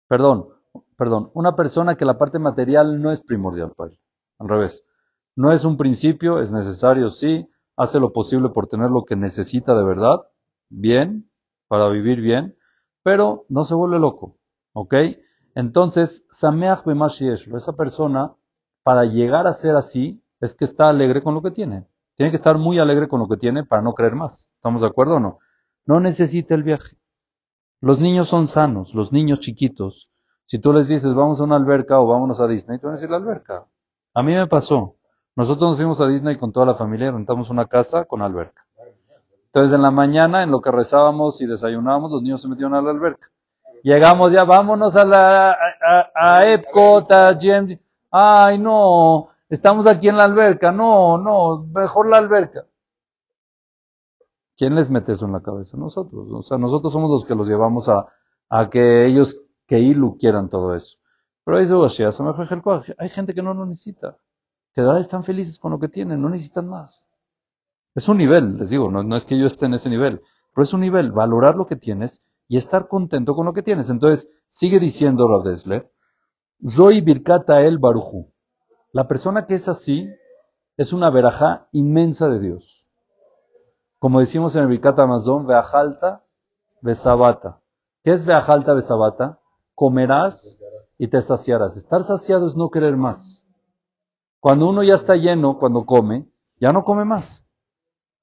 perdón, 0.09 0.49
perdón, 0.97 1.31
una 1.35 1.55
persona 1.55 1.97
que 1.97 2.05
la 2.05 2.19
parte 2.19 2.39
material 2.39 3.03
no 3.03 3.11
es 3.11 3.21
primordial 3.21 3.73
para 3.77 3.91
él, 3.91 3.99
al 4.39 4.49
revés. 4.49 4.87
No 5.35 5.53
es 5.53 5.65
un 5.65 5.77
principio, 5.77 6.41
es 6.41 6.51
necesario, 6.51 7.11
sí, 7.11 7.49
hace 7.77 8.01
lo 8.01 8.13
posible 8.13 8.51
por 8.51 8.69
tener 8.69 8.91
lo 8.91 9.05
que 9.05 9.17
necesita 9.17 9.75
de 9.75 9.85
verdad, 9.85 10.21
bien, 10.69 11.31
para 11.73 11.89
vivir 11.89 12.21
bien, 12.21 12.55
pero 13.03 13.47
no 13.49 13.65
se 13.65 13.75
vuelve 13.75 13.99
loco, 13.99 14.37
¿ok? 14.75 14.95
Entonces, 15.55 16.27
Sameach 16.31 16.83
esa 16.87 17.73
persona, 17.73 18.35
para 18.83 19.07
llegar 19.07 19.47
a 19.47 19.55
ser 19.55 19.75
así, 19.75 20.23
es 20.43 20.55
que 20.55 20.67
está 20.67 20.91
alegre 20.91 21.23
con 21.23 21.33
lo 21.33 21.41
que 21.41 21.51
tiene. 21.51 21.87
Tiene 22.15 22.29
que 22.29 22.37
estar 22.37 22.59
muy 22.59 22.79
alegre 22.79 23.09
con 23.09 23.21
lo 23.21 23.27
que 23.27 23.39
tiene 23.39 23.65
para 23.65 23.81
no 23.81 23.95
creer 23.95 24.15
más. 24.15 24.51
¿Estamos 24.57 24.83
de 24.83 24.89
acuerdo 24.89 25.15
o 25.15 25.21
no? 25.21 25.39
No 25.87 25.99
necesita 25.99 26.55
el 26.55 26.63
viaje. 26.63 26.99
Los 27.81 27.99
niños 27.99 28.29
son 28.29 28.49
sanos, 28.49 28.95
los 28.95 29.11
niños 29.11 29.41
chiquitos. 29.41 30.11
Si 30.45 30.59
tú 30.59 30.75
les 30.75 30.89
dices, 30.89 31.15
vamos 31.15 31.41
a 31.41 31.45
una 31.45 31.57
alberca 31.57 31.99
o 32.01 32.07
vámonos 32.07 32.39
a 32.43 32.49
Disney, 32.49 32.81
te 32.81 32.85
van 32.85 32.97
a 32.97 32.97
decir 32.97 33.09
la 33.09 33.17
alberca. 33.17 33.67
A 34.13 34.23
mí 34.23 34.35
me 34.35 34.47
pasó. 34.47 34.97
Nosotros 35.37 35.71
nos 35.71 35.77
fuimos 35.79 36.03
a 36.03 36.07
Disney 36.07 36.37
con 36.37 36.53
toda 36.53 36.67
la 36.67 36.75
familia, 36.75 37.11
rentamos 37.11 37.49
una 37.49 37.65
casa 37.65 38.05
con 38.05 38.21
alberca. 38.21 38.67
Entonces 39.55 39.75
en 39.75 39.83
la 39.83 39.91
mañana, 39.91 40.43
en 40.43 40.51
lo 40.51 40.63
que 40.63 40.71
rezábamos 40.71 41.43
y 41.43 41.47
desayunábamos, 41.47 42.11
los 42.11 42.23
niños 42.23 42.41
se 42.41 42.49
metieron 42.49 42.75
a 42.75 42.81
la 42.81 42.91
alberca. 42.91 43.29
Llegamos 43.83 44.33
ya, 44.33 44.45
vámonos 44.45 44.97
a 44.97 45.05
la, 45.05 45.57
a, 46.15 46.47
Epcot, 46.47 47.11
a. 47.13 47.39
Ay, 48.11 48.59
no, 48.59 49.29
estamos 49.51 49.87
aquí 49.87 50.09
en 50.09 50.17
la 50.17 50.25
alberca. 50.25 50.73
No, 50.73 51.19
no, 51.19 51.67
mejor 51.67 52.09
la 52.09 52.17
alberca. 52.17 52.65
¿Quién 54.57 54.75
les 54.75 54.89
mete 54.89 55.13
eso 55.13 55.27
en 55.27 55.33
la 55.33 55.43
cabeza? 55.43 55.77
Nosotros. 55.77 56.29
O 56.31 56.43
sea, 56.43 56.57
nosotros 56.57 56.91
somos 56.91 57.11
los 57.11 57.27
que 57.27 57.35
los 57.35 57.47
llevamos 57.47 57.91
a, 57.91 58.07
a 58.49 58.71
que 58.71 59.05
ellos, 59.05 59.37
que 59.67 59.81
Ilu 59.81 60.17
quieran 60.17 60.49
todo 60.49 60.75
eso. 60.75 60.97
Pero 61.45 61.59
eso, 61.59 61.87
hay 62.97 63.09
gente 63.11 63.35
que 63.35 63.43
no 63.43 63.53
lo 63.53 63.67
necesita. 63.67 64.17
Que 64.73 64.81
de 64.81 64.99
están 64.99 65.25
felices 65.25 65.59
con 65.59 65.73
lo 65.73 65.79
que 65.79 65.89
tienen, 65.89 66.23
no 66.23 66.31
necesitan 66.31 66.69
más. 66.69 67.12
Es 67.95 68.09
un 68.09 68.19
nivel, 68.19 68.57
les 68.57 68.71
digo, 68.71 68.91
no, 68.91 69.17
es 69.17 69.27
que 69.27 69.39
yo 69.39 69.47
esté 69.47 69.67
en 69.67 69.75
ese 69.75 69.91
nivel, 69.91 70.23
pero 70.55 70.63
es 70.63 70.73
un 70.73 70.81
nivel, 70.81 71.13
valorar 71.13 71.57
lo 71.57 71.67
que 71.67 71.77
tienes 71.77 72.23
y 72.49 72.57
estar 72.57 72.89
contento 72.89 73.35
con 73.35 73.47
lo 73.47 73.53
que 73.53 73.63
tienes. 73.63 73.91
Entonces, 73.91 74.29
sigue 74.47 74.81
diciendo 74.81 75.29
Rav 75.29 75.45
Dessler, 75.45 75.91
Zoy 76.67 77.01
Birkata 77.01 77.61
el 77.61 77.79
Baruju. 77.79 78.33
La 78.93 79.09
persona 79.09 79.47
que 79.47 79.55
es 79.55 79.69
así 79.69 80.09
es 80.77 80.93
una 80.93 81.11
verajá 81.11 81.69
inmensa 81.73 82.29
de 82.29 82.41
Dios. 82.41 82.87
Como 83.99 84.21
decimos 84.21 84.57
en 84.57 84.63
el 84.63 84.69
Birkata 84.69 85.03
Amazon, 85.03 85.47
Veajalta, 85.47 86.25
Besabata. 86.81 87.61
¿Qué 88.03 88.11
es 88.11 88.25
Veajalta, 88.25 88.75
Besabata? 88.75 89.39
Comerás 89.75 90.63
y 90.99 91.09
te 91.09 91.21
saciarás. 91.21 91.77
Estar 91.77 92.03
saciado 92.03 92.47
es 92.47 92.57
no 92.57 92.71
querer 92.71 92.97
más. 92.97 93.47
Cuando 94.41 94.69
uno 94.69 94.83
ya 94.83 94.95
está 94.95 95.15
lleno, 95.17 95.59
cuando 95.59 95.87
come, 95.87 96.27
ya 96.59 96.71
no 96.71 96.85
come 96.85 97.05
más. 97.05 97.45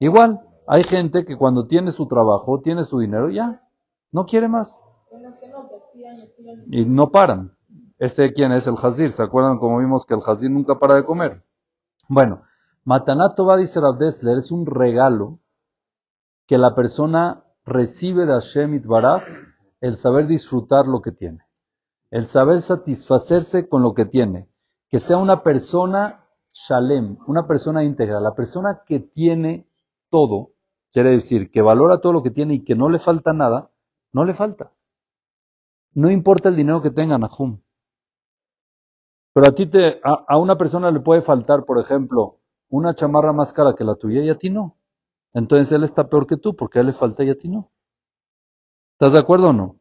Igual, 0.00 0.40
hay 0.66 0.82
gente 0.82 1.24
que 1.24 1.36
cuando 1.36 1.66
tiene 1.66 1.92
su 1.92 2.08
trabajo, 2.08 2.60
tiene 2.60 2.84
su 2.84 2.98
dinero, 2.98 3.28
ya, 3.30 3.62
no 4.10 4.24
quiere 4.24 4.48
más. 4.48 4.82
Y 6.70 6.86
no 6.86 7.10
paran. 7.10 7.56
Ese 7.98 8.32
quién 8.32 8.50
es 8.52 8.66
el 8.66 8.76
Hazir. 8.82 9.12
¿Se 9.12 9.22
acuerdan 9.22 9.58
como 9.58 9.78
vimos 9.78 10.06
que 10.06 10.14
el 10.14 10.20
Hazir 10.26 10.50
nunca 10.50 10.78
para 10.78 10.94
de 10.96 11.04
comer? 11.04 11.44
Bueno, 12.08 12.42
Matanato 12.84 13.44
va 13.44 13.58
dice 13.58 13.78
Dessler, 13.98 14.38
es 14.38 14.50
un 14.50 14.64
regalo 14.64 15.38
que 16.46 16.56
la 16.56 16.74
persona 16.74 17.44
recibe 17.64 18.24
de 18.24 18.32
Hashem 18.32 18.74
Itbaraj 18.74 19.22
el 19.82 19.96
saber 19.96 20.26
disfrutar 20.26 20.86
lo 20.86 21.02
que 21.02 21.12
tiene, 21.12 21.44
el 22.10 22.26
saber 22.26 22.60
satisfacerse 22.60 23.68
con 23.68 23.82
lo 23.82 23.92
que 23.92 24.06
tiene, 24.06 24.48
que 24.88 24.98
sea 24.98 25.18
una 25.18 25.42
persona 25.42 26.26
shalem, 26.52 27.18
una 27.26 27.46
persona 27.46 27.84
íntegra, 27.84 28.18
la 28.18 28.34
persona 28.34 28.82
que 28.86 28.98
tiene 28.98 29.69
todo, 30.10 30.52
quiere 30.92 31.10
decir 31.10 31.50
que 31.50 31.62
valora 31.62 32.00
todo 32.00 32.12
lo 32.12 32.22
que 32.22 32.30
tiene 32.30 32.54
y 32.54 32.64
que 32.64 32.74
no 32.74 32.88
le 32.88 32.98
falta 32.98 33.32
nada, 33.32 33.70
no 34.12 34.24
le 34.24 34.34
falta. 34.34 34.72
No 35.94 36.10
importa 36.10 36.48
el 36.48 36.56
dinero 36.56 36.82
que 36.82 36.90
tenga 36.90 37.18
Nahum. 37.18 37.60
Pero 39.32 39.48
a 39.48 39.52
ti 39.52 39.66
te, 39.66 40.00
a, 40.02 40.24
a, 40.28 40.38
una 40.38 40.56
persona 40.58 40.90
le 40.90 41.00
puede 41.00 41.22
faltar, 41.22 41.64
por 41.64 41.78
ejemplo, 41.78 42.40
una 42.68 42.94
chamarra 42.94 43.32
más 43.32 43.52
cara 43.52 43.74
que 43.74 43.84
la 43.84 43.94
tuya 43.94 44.22
y 44.22 44.30
a 44.30 44.36
ti 44.36 44.50
no. 44.50 44.76
Entonces 45.32 45.72
él 45.72 45.84
está 45.84 46.08
peor 46.08 46.26
que 46.26 46.36
tú 46.36 46.56
porque 46.56 46.78
a 46.78 46.80
él 46.80 46.88
le 46.88 46.92
falta 46.92 47.24
y 47.24 47.30
a 47.30 47.38
ti 47.38 47.48
no. 47.48 47.70
¿Estás 48.94 49.12
de 49.14 49.18
acuerdo 49.20 49.48
o 49.48 49.52
no? 49.52 49.80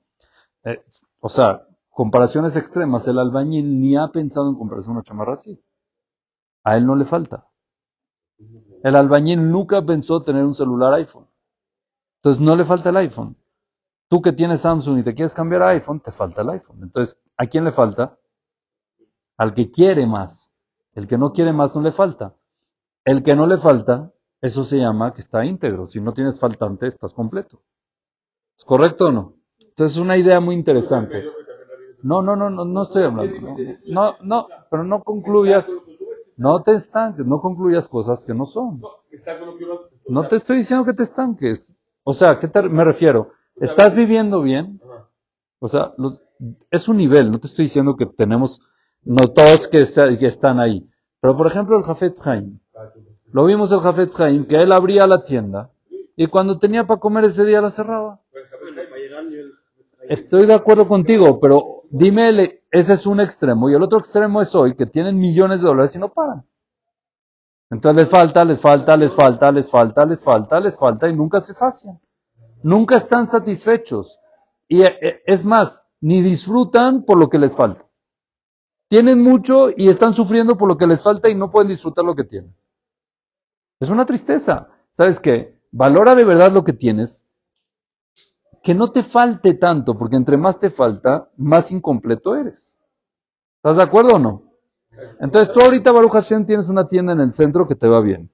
Eh, 0.64 0.82
o 1.20 1.30
sea, 1.30 1.68
comparaciones 1.90 2.56
extremas. 2.56 3.08
El 3.08 3.20
albañil 3.20 3.82
ni 3.82 3.98
ha 3.98 4.08
pensado 4.10 4.50
en 4.50 4.56
comprarse 4.56 4.90
una 4.90 5.04
chamarra 5.04 5.34
así. 5.34 5.62
A 6.64 6.78
él 6.78 6.86
no 6.86 6.96
le 6.96 7.06
falta. 7.06 7.49
El 8.84 8.96
albañil 8.96 9.52
nunca 9.52 9.82
pensó 9.86 10.24
tener 10.24 10.44
un 10.44 10.56
celular 10.56 10.94
iPhone. 10.94 11.28
Entonces 12.18 12.42
no 12.42 12.56
le 12.56 12.66
falta 12.66 12.90
el 12.90 12.98
iPhone. 12.98 13.38
Tú 14.10 14.22
que 14.22 14.34
tienes 14.34 14.62
Samsung 14.62 15.00
y 15.00 15.04
te 15.04 15.14
quieres 15.14 15.34
cambiar 15.34 15.62
a 15.64 15.70
iPhone, 15.70 16.00
te 16.00 16.12
falta 16.12 16.42
el 16.42 16.50
iPhone. 16.50 16.80
Entonces, 16.82 17.22
¿a 17.38 17.46
quién 17.46 17.64
le 17.64 17.72
falta? 17.72 18.18
Al 19.38 19.54
que 19.54 19.70
quiere 19.70 20.06
más. 20.08 20.52
El 20.96 21.08
que 21.08 21.18
no 21.18 21.32
quiere 21.32 21.54
más 21.54 21.76
no 21.76 21.82
le 21.82 21.92
falta. 21.92 22.36
El 23.06 23.24
que 23.24 23.36
no 23.36 23.46
le 23.46 23.58
falta, 23.58 24.12
eso 24.42 24.64
se 24.64 24.78
llama 24.78 25.14
que 25.14 25.22
está 25.22 25.46
íntegro. 25.46 25.86
Si 25.86 26.02
no 26.02 26.14
tienes 26.14 26.40
faltante, 26.40 26.88
estás 26.88 27.14
completo. 27.14 27.62
¿Es 28.58 28.66
correcto 28.66 29.06
o 29.06 29.12
no? 29.12 29.36
Entonces 29.62 29.96
es 29.98 30.02
una 30.02 30.18
idea 30.18 30.40
muy 30.40 30.56
interesante. 30.56 31.24
No, 32.02 32.22
no, 32.22 32.36
no, 32.36 32.50
no, 32.50 32.66
no 32.66 32.84
estoy 32.84 33.04
hablando. 33.04 33.56
No, 33.88 34.12
no, 34.12 34.16
no, 34.24 34.48
pero 34.70 34.84
no 34.84 35.04
concluyas. 35.04 35.70
No 36.40 36.64
te 36.64 36.74
estanques, 36.74 37.26
no 37.26 37.42
concluyas 37.42 37.86
cosas 37.90 38.24
que 38.24 38.34
no 38.34 38.46
son. 38.46 38.80
No 40.08 40.26
te 40.30 40.38
estoy 40.38 40.58
diciendo 40.58 40.86
que 40.86 40.94
te 40.94 41.04
estanques. 41.04 41.76
O 42.06 42.14
sea, 42.14 42.40
¿qué 42.40 42.48
te, 42.48 42.62
me 42.62 42.86
refiero? 42.86 43.32
¿Estás 43.58 43.94
viviendo 43.94 44.42
bien? 44.42 44.80
O 45.60 45.68
sea, 45.68 45.94
lo, 45.98 46.22
es 46.72 46.88
un 46.88 46.96
nivel, 46.96 47.30
no 47.30 47.42
te 47.42 47.48
estoy 47.48 47.66
diciendo 47.66 47.98
que 47.98 48.06
tenemos, 48.06 48.62
no 49.04 49.28
todos 49.34 49.68
que, 49.68 49.82
está, 49.82 50.18
que 50.18 50.28
están 50.28 50.62
ahí. 50.62 50.90
Pero 51.20 51.36
por 51.36 51.46
ejemplo 51.46 51.78
el 51.78 51.84
Jafetz 51.84 52.26
Haim. 52.26 52.60
Lo 53.34 53.44
vimos 53.44 53.74
el 53.74 53.82
Jafetz 53.82 54.18
Haim, 54.22 54.48
que 54.48 54.56
él 54.56 54.72
abría 54.72 55.06
la 55.08 55.26
tienda 55.26 55.72
y 56.16 56.28
cuando 56.28 56.58
tenía 56.58 56.88
para 56.88 57.02
comer 57.02 57.26
ese 57.26 57.46
día 57.46 57.60
la 57.60 57.70
cerraba. 57.70 58.22
Estoy 60.08 60.46
de 60.46 60.54
acuerdo 60.54 60.88
contigo, 60.88 61.38
pero 61.38 61.84
dime, 61.90 62.59
ese 62.72 62.94
es 62.94 63.06
un 63.06 63.20
extremo 63.20 63.70
y 63.70 63.74
el 63.74 63.84
otro 63.84 63.98
extremo 63.98 64.42
es 64.42 64.54
hoy, 64.56 64.74
que 64.74 64.86
tienen 64.86 65.18
millones 65.18 65.62
de 65.62 65.68
dólares 65.68 65.96
y 65.96 66.00
no 66.00 66.10
paran. 66.10 66.46
Entonces 67.72 68.04
les 68.04 68.10
falta, 68.10 68.44
les 68.46 68.60
falta, 68.60 68.98
les 68.98 69.14
falta, 69.14 69.52
les 69.52 69.70
falta, 69.70 70.06
les 70.06 70.24
falta, 70.24 70.60
les 70.60 70.78
falta 70.78 71.08
y 71.08 71.16
nunca 71.16 71.40
se 71.40 71.54
sacian. 71.54 72.00
Nunca 72.64 72.96
están 72.96 73.28
satisfechos. 73.28 74.20
Y 74.68 74.82
es 75.26 75.46
más, 75.46 75.84
ni 76.02 76.22
disfrutan 76.22 77.04
por 77.04 77.18
lo 77.18 77.30
que 77.30 77.40
les 77.40 77.56
falta. 77.56 77.86
Tienen 78.88 79.22
mucho 79.22 79.70
y 79.76 79.88
están 79.88 80.14
sufriendo 80.14 80.58
por 80.58 80.68
lo 80.68 80.78
que 80.78 80.88
les 80.88 81.02
falta 81.02 81.30
y 81.30 81.36
no 81.36 81.52
pueden 81.52 81.68
disfrutar 81.68 82.04
lo 82.04 82.16
que 82.16 82.24
tienen. 82.24 82.56
Es 83.80 83.90
una 83.90 84.06
tristeza. 84.06 84.70
¿Sabes 84.92 85.20
qué? 85.20 85.60
Valora 85.72 86.16
de 86.16 86.26
verdad 86.26 86.52
lo 86.52 86.64
que 86.64 86.74
tienes. 86.74 87.26
Que 88.62 88.76
no 88.76 88.92
te 88.92 89.04
falte 89.04 89.54
tanto, 89.54 89.98
porque 89.98 90.16
entre 90.16 90.38
más 90.38 90.60
te 90.60 90.70
falta, 90.70 91.30
más 91.38 91.72
incompleto 91.72 92.36
eres. 92.36 92.78
¿Estás 93.58 93.78
de 93.78 93.84
acuerdo 93.84 94.16
o 94.16 94.20
no? 94.20 94.44
Entonces 95.20 95.54
tú 95.54 95.60
ahorita, 95.64 95.92
Baruch 95.92 96.12
Hashem, 96.12 96.46
tienes 96.46 96.70
una 96.70 96.88
tienda 96.88 97.14
en 97.14 97.22
el 97.22 97.32
centro 97.32 97.68
que 97.68 97.76
te 97.76 97.88
va 97.88 98.02
bien. 98.02 98.32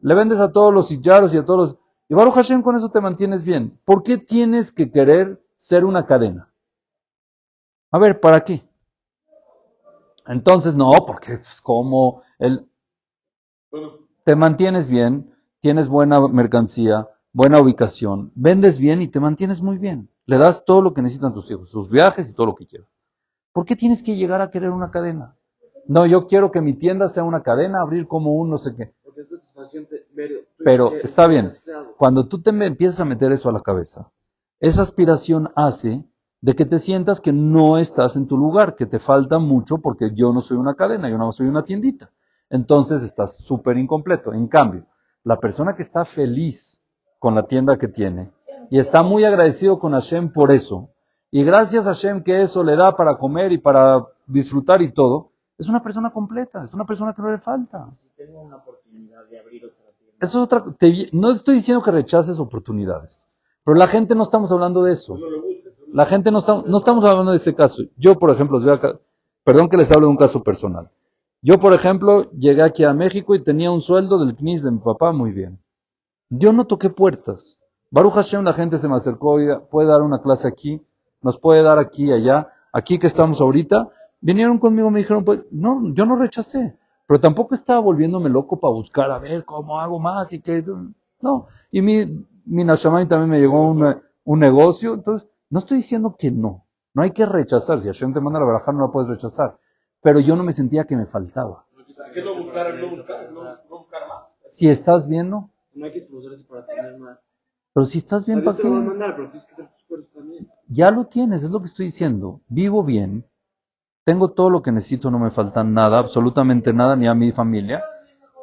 Le 0.00 0.14
vendes 0.14 0.40
a 0.40 0.52
todos 0.52 0.72
los 0.72 0.88
sillaros 0.88 1.34
y 1.34 1.38
a 1.38 1.44
todos 1.44 1.58
los... 1.58 1.78
Y 2.08 2.14
Baruch 2.14 2.34
Hashem 2.34 2.62
con 2.62 2.76
eso 2.76 2.90
te 2.90 3.00
mantienes 3.00 3.42
bien. 3.44 3.78
¿Por 3.84 4.02
qué 4.02 4.18
tienes 4.18 4.72
que 4.72 4.90
querer 4.90 5.42
ser 5.54 5.84
una 5.84 6.06
cadena? 6.06 6.52
A 7.90 7.98
ver, 7.98 8.20
¿para 8.20 8.40
qué? 8.40 8.62
Entonces, 10.26 10.76
no, 10.76 10.92
porque 11.06 11.34
es 11.34 11.60
como 11.60 12.22
el... 12.38 12.68
Te 14.24 14.36
mantienes 14.36 14.88
bien, 14.88 15.34
tienes 15.60 15.88
buena 15.88 16.20
mercancía, 16.28 17.08
buena 17.32 17.60
ubicación, 17.60 18.32
vendes 18.34 18.78
bien 18.78 19.02
y 19.02 19.08
te 19.08 19.20
mantienes 19.20 19.62
muy 19.62 19.78
bien. 19.78 20.10
Le 20.26 20.38
das 20.38 20.64
todo 20.64 20.82
lo 20.82 20.94
que 20.94 21.02
necesitan 21.02 21.34
tus 21.34 21.50
hijos, 21.50 21.70
sus 21.70 21.90
viajes 21.90 22.28
y 22.28 22.32
todo 22.32 22.46
lo 22.46 22.54
que 22.54 22.66
quieran. 22.66 22.88
¿Por 23.52 23.64
qué 23.64 23.76
tienes 23.76 24.02
que 24.02 24.16
llegar 24.16 24.40
a 24.40 24.50
querer 24.50 24.70
una 24.70 24.90
cadena? 24.90 25.36
No, 25.86 26.04
yo 26.06 26.26
quiero 26.26 26.50
que 26.50 26.60
mi 26.60 26.74
tienda 26.74 27.08
sea 27.08 27.24
una 27.24 27.42
cadena, 27.42 27.80
abrir 27.80 28.06
como 28.06 28.34
un 28.34 28.50
no 28.50 28.58
sé 28.58 28.74
qué. 28.76 28.94
Pero 30.58 30.92
está 30.96 31.26
bien, 31.26 31.50
cuando 31.96 32.26
tú 32.28 32.40
te 32.40 32.50
empiezas 32.50 33.00
a 33.00 33.04
meter 33.04 33.32
eso 33.32 33.48
a 33.48 33.52
la 33.52 33.62
cabeza, 33.62 34.10
esa 34.60 34.82
aspiración 34.82 35.50
hace 35.56 36.04
de 36.40 36.54
que 36.54 36.64
te 36.64 36.78
sientas 36.78 37.20
que 37.20 37.32
no 37.32 37.78
estás 37.78 38.16
en 38.16 38.26
tu 38.26 38.36
lugar, 38.36 38.76
que 38.76 38.86
te 38.86 38.98
falta 38.98 39.38
mucho 39.38 39.78
porque 39.78 40.10
yo 40.14 40.32
no 40.32 40.40
soy 40.40 40.56
una 40.56 40.74
cadena, 40.74 41.08
yo 41.08 41.18
no 41.18 41.32
soy 41.32 41.48
una 41.48 41.64
tiendita. 41.64 42.12
Entonces 42.50 43.02
estás 43.02 43.38
súper 43.38 43.76
incompleto. 43.76 44.32
En 44.32 44.46
cambio, 44.46 44.86
la 45.24 45.40
persona 45.40 45.74
que 45.74 45.82
está 45.82 46.04
feliz 46.04 46.82
con 47.18 47.34
la 47.34 47.46
tienda 47.46 47.76
que 47.78 47.88
tiene 47.88 48.30
y 48.70 48.78
está 48.78 49.02
muy 49.02 49.24
agradecido 49.24 49.78
con 49.78 49.92
Hashem 49.92 50.32
por 50.32 50.50
eso, 50.50 50.90
y 51.30 51.44
gracias 51.44 51.86
a 51.86 51.94
Hashem 51.94 52.22
que 52.22 52.40
eso 52.42 52.62
le 52.62 52.76
da 52.76 52.96
para 52.96 53.16
comer 53.16 53.52
y 53.52 53.58
para 53.58 54.06
disfrutar 54.26 54.82
y 54.82 54.92
todo, 54.92 55.30
es 55.58 55.68
una 55.68 55.82
persona 55.82 56.10
completa, 56.10 56.64
es 56.64 56.72
una 56.72 56.86
persona 56.86 57.12
que 57.12 57.22
no 57.22 57.30
le 57.30 57.38
falta. 57.38 57.88
Si 57.92 58.08
tengo 58.16 58.42
una 58.42 58.56
oportunidad 58.56 59.26
de 59.28 59.40
abrir 59.40 59.64
otra 59.64 59.84
tienda. 59.98 60.16
Eso 60.20 60.38
es 60.38 60.44
otra, 60.44 60.64
te, 60.78 61.08
no 61.12 61.32
estoy 61.32 61.56
diciendo 61.56 61.82
que 61.82 61.90
rechaces 61.90 62.38
oportunidades, 62.38 63.28
pero 63.64 63.76
la 63.76 63.86
gente 63.86 64.14
no 64.14 64.22
estamos 64.22 64.52
hablando 64.52 64.82
de 64.84 64.92
eso. 64.92 65.16
La 65.92 66.04
gente 66.04 66.30
no, 66.30 66.38
está, 66.38 66.62
no 66.66 66.76
estamos 66.76 67.04
hablando 67.04 67.30
de 67.30 67.38
ese 67.38 67.54
caso. 67.54 67.82
Yo, 67.96 68.18
por 68.18 68.30
ejemplo, 68.30 68.58
os 68.58 68.64
voy 68.64 68.74
a, 68.74 69.00
perdón 69.42 69.68
que 69.68 69.78
les 69.78 69.90
hable 69.90 70.02
de 70.02 70.10
un 70.10 70.16
caso 70.16 70.42
personal. 70.42 70.90
Yo, 71.40 71.54
por 71.54 71.72
ejemplo, 71.72 72.30
llegué 72.32 72.62
aquí 72.62 72.84
a 72.84 72.92
México 72.92 73.34
y 73.34 73.42
tenía 73.42 73.70
un 73.70 73.80
sueldo 73.80 74.18
del 74.18 74.36
CNIS 74.36 74.64
de 74.64 74.70
mi 74.72 74.78
papá 74.78 75.12
muy 75.12 75.32
bien. 75.32 75.58
Yo 76.30 76.52
no 76.52 76.66
toqué 76.66 76.90
puertas. 76.90 77.62
Baruch 77.90 78.14
Hashem, 78.14 78.44
la 78.44 78.52
gente 78.52 78.76
se 78.76 78.88
me 78.88 78.96
acercó, 78.96 79.38
puede 79.70 79.88
dar 79.88 80.02
una 80.02 80.20
clase 80.20 80.46
aquí, 80.46 80.82
nos 81.22 81.38
puede 81.38 81.62
dar 81.62 81.78
aquí, 81.78 82.12
allá, 82.12 82.48
aquí 82.72 82.98
que 82.98 83.06
estamos 83.06 83.40
ahorita. 83.40 83.88
Vinieron 84.20 84.58
conmigo, 84.58 84.90
me 84.90 85.00
dijeron, 85.00 85.24
pues, 85.24 85.44
no, 85.50 85.80
yo 85.94 86.04
no 86.04 86.16
rechacé, 86.16 86.76
pero 87.06 87.18
tampoco 87.20 87.54
estaba 87.54 87.80
volviéndome 87.80 88.28
loco 88.28 88.60
para 88.60 88.74
buscar 88.74 89.10
a 89.10 89.18
ver 89.18 89.44
cómo 89.44 89.80
hago 89.80 89.98
más 89.98 90.32
y 90.32 90.40
qué. 90.40 90.64
No, 91.20 91.46
y 91.70 91.80
mi, 91.80 92.26
mi 92.44 92.64
Nashamay 92.64 93.06
también 93.06 93.30
me 93.30 93.40
llegó 93.40 93.70
un, 93.70 93.96
un 94.24 94.38
negocio, 94.38 94.94
entonces, 94.94 95.28
no 95.48 95.60
estoy 95.60 95.78
diciendo 95.78 96.14
que 96.18 96.30
no, 96.30 96.66
no 96.92 97.02
hay 97.02 97.12
que 97.12 97.24
rechazar, 97.24 97.78
si 97.78 97.88
Hashem 97.88 98.12
te 98.12 98.20
manda 98.20 98.38
la 98.38 98.44
baraja 98.44 98.70
no 98.72 98.82
la 98.82 98.92
puedes 98.92 99.08
rechazar, 99.08 99.58
pero 100.02 100.20
yo 100.20 100.36
no 100.36 100.44
me 100.44 100.52
sentía 100.52 100.84
que 100.84 100.96
me 100.96 101.06
faltaba. 101.06 101.64
¿Qué 102.12 102.22
no 102.22 102.36
buscar? 102.36 102.74
No 102.74 102.88
buscar, 102.88 103.32
no, 103.32 103.44
no 103.44 103.78
buscar 103.78 104.08
más. 104.08 104.36
Si 104.46 104.68
estás 104.68 105.08
bien, 105.08 105.30
¿no? 105.30 105.50
No 105.78 105.84
hay 105.86 105.92
que 105.92 105.98
esforzarse 106.00 106.44
para 106.44 106.66
tener 106.66 106.98
más. 106.98 107.18
Pero 107.72 107.86
si 107.86 107.98
estás 107.98 108.26
bien, 108.26 108.42
¿para 108.42 108.56
te 108.56 108.64
lo 108.64 108.70
va 108.70 108.78
a 108.78 108.80
qué? 108.82 108.86
mandar, 108.88 109.16
pero 109.16 109.30
tienes 109.30 109.46
que 109.46 109.52
hacer 109.52 109.68
tu 109.68 109.76
esfuerzo 109.76 110.08
también. 110.14 110.48
Ya 110.68 110.90
lo 110.90 111.06
tienes, 111.06 111.44
es 111.44 111.50
lo 111.50 111.60
que 111.60 111.66
estoy 111.66 111.86
diciendo. 111.86 112.40
Vivo 112.48 112.82
bien, 112.82 113.24
tengo 114.04 114.30
todo 114.32 114.50
lo 114.50 114.62
que 114.62 114.72
necesito, 114.72 115.10
no 115.10 115.18
me 115.18 115.30
falta 115.30 115.62
nada, 115.62 115.98
absolutamente 115.98 116.72
nada, 116.72 116.96
ni 116.96 117.06
a 117.06 117.14
mi 117.14 117.30
familia. 117.30 117.82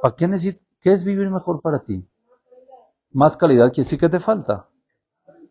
¿Para 0.01 0.15
qué 0.15 0.27
necesito? 0.27 0.63
¿Qué 0.79 0.91
es 0.91 1.03
vivir 1.03 1.29
mejor 1.29 1.61
para 1.61 1.79
ti? 1.83 2.07
Más 3.11 3.35
calidad 3.35 3.67
quiere 3.69 3.83
decir 3.85 3.99
que 3.99 4.09
te 4.09 4.19
falta. 4.19 4.67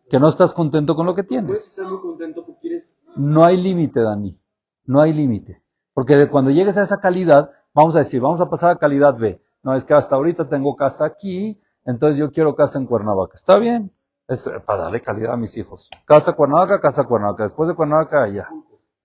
Que 0.09 0.19
no 0.19 0.27
estás 0.27 0.53
contento 0.53 0.95
con 0.95 1.05
lo 1.05 1.13
que 1.15 1.23
Puedes 1.23 1.45
tienes. 1.45 1.67
estar 1.67 1.85
muy 1.85 1.99
contento 1.99 2.45
porque 2.45 2.61
quieres. 2.61 2.95
No 3.15 3.43
hay 3.43 3.57
límite, 3.57 3.99
Dani. 3.99 4.39
No 4.85 5.01
hay 5.01 5.13
límite. 5.13 5.61
Porque 5.93 6.15
de 6.15 6.29
cuando 6.29 6.51
llegues 6.51 6.77
a 6.77 6.83
esa 6.83 6.99
calidad, 7.01 7.51
vamos 7.73 7.95
a 7.95 7.99
decir, 7.99 8.21
vamos 8.21 8.39
a 8.39 8.49
pasar 8.49 8.71
a 8.71 8.77
calidad 8.77 9.17
B. 9.17 9.41
No, 9.63 9.73
es 9.73 9.83
que 9.83 9.93
hasta 9.95 10.15
ahorita 10.15 10.47
tengo 10.47 10.75
casa 10.75 11.05
aquí, 11.05 11.59
entonces 11.85 12.17
yo 12.17 12.31
quiero 12.31 12.55
casa 12.55 12.79
en 12.79 12.87
Cuernavaca. 12.87 13.35
Está 13.35 13.57
bien. 13.57 13.91
Es 14.27 14.49
para 14.65 14.83
darle 14.83 15.01
calidad 15.01 15.33
a 15.33 15.37
mis 15.37 15.55
hijos. 15.55 15.89
Casa 16.05 16.33
Cuernavaca, 16.33 16.81
casa 16.81 17.03
Cuernavaca. 17.03 17.43
Después 17.43 17.69
de 17.69 17.75
Cuernavaca, 17.75 18.23
allá. 18.23 18.49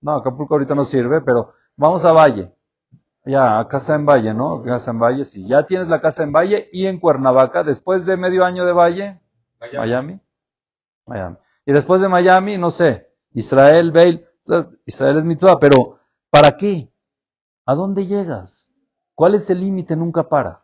No, 0.01 0.17
Acapulco 0.17 0.55
ahorita 0.55 0.75
no 0.75 0.85
sirve, 0.85 1.21
pero 1.21 1.53
vamos 1.77 2.05
a 2.07 2.13
Valle. 2.13 2.55
Ya, 3.27 3.59
a 3.59 3.69
casa 3.69 3.95
en 3.95 4.07
Valle, 4.07 4.33
¿no? 4.33 4.63
Casa 4.63 4.93
en 4.93 4.99
Valle, 4.99 5.25
sí. 5.27 5.47
Ya 5.47 5.67
tienes 5.67 5.89
la 5.89 6.01
casa 6.01 6.23
en 6.23 6.33
Valle 6.33 6.71
y 6.73 6.87
en 6.87 6.99
Cuernavaca. 6.99 7.63
Después 7.63 8.07
de 8.07 8.17
medio 8.17 8.47
año 8.47 8.65
de 8.65 8.73
Valle, 8.73 9.21
Miami. 9.61 10.19
Miami. 11.07 11.37
Y 11.67 11.73
después 11.73 12.01
de 12.01 12.09
Miami, 12.09 12.57
no 12.57 12.71
sé, 12.71 13.09
Israel, 13.33 13.93
Bale. 13.93 14.27
Israel 14.87 15.19
es 15.19 15.25
mitzvah, 15.25 15.59
pero 15.59 15.99
¿para 16.31 16.57
qué? 16.57 16.91
¿A 17.67 17.75
dónde 17.75 18.07
llegas? 18.07 18.71
¿Cuál 19.15 19.35
es 19.35 19.51
el 19.51 19.61
límite? 19.61 19.97
Nunca 19.97 20.29
para. 20.29 20.61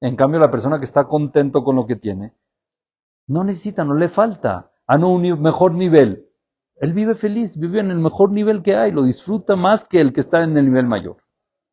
En 0.00 0.16
cambio, 0.16 0.40
la 0.40 0.50
persona 0.50 0.78
que 0.78 0.84
está 0.84 1.04
contento 1.08 1.64
con 1.64 1.76
lo 1.76 1.86
que 1.86 1.96
tiene, 1.96 2.34
no 3.26 3.44
necesita, 3.44 3.84
no 3.84 3.94
le 3.94 4.08
falta. 4.08 4.70
A 4.86 4.96
no 4.96 5.10
un 5.10 5.42
mejor 5.42 5.74
nivel. 5.74 6.28
Él 6.76 6.94
vive 6.94 7.14
feliz, 7.14 7.58
vive 7.58 7.80
en 7.80 7.90
el 7.90 7.98
mejor 7.98 8.30
nivel 8.30 8.62
que 8.62 8.76
hay, 8.76 8.90
lo 8.90 9.02
disfruta 9.02 9.56
más 9.56 9.86
que 9.86 10.00
el 10.00 10.12
que 10.12 10.20
está 10.20 10.42
en 10.42 10.56
el 10.56 10.64
nivel 10.64 10.86
mayor. 10.86 11.18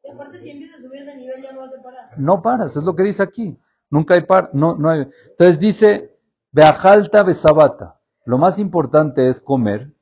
Y 0.04 0.10
aparte, 0.10 0.40
si 0.40 0.50
empiezas 0.50 0.80
a 0.80 0.84
subir 0.84 1.06
de 1.06 1.16
nivel, 1.16 1.42
ya 1.42 1.54
no 1.54 1.62
vas 1.62 1.76
a 1.78 1.82
parar. 1.82 2.10
No 2.18 2.42
paras, 2.42 2.76
es 2.76 2.84
lo 2.84 2.96
que 2.96 3.04
dice 3.04 3.24
aquí. 3.24 3.58
Nunca 3.90 4.16
hay 4.16 4.24
par, 4.24 4.50
no, 4.54 4.76
no 4.76 4.90
hay. 4.90 5.08
Entonces 5.30 5.60
dice, 5.60 6.18
beajalta 6.52 7.24
besabata. 7.24 8.02
Lo 8.26 8.38
más 8.38 8.58
importante 8.60 9.28
es 9.28 9.40
comer 9.40 9.94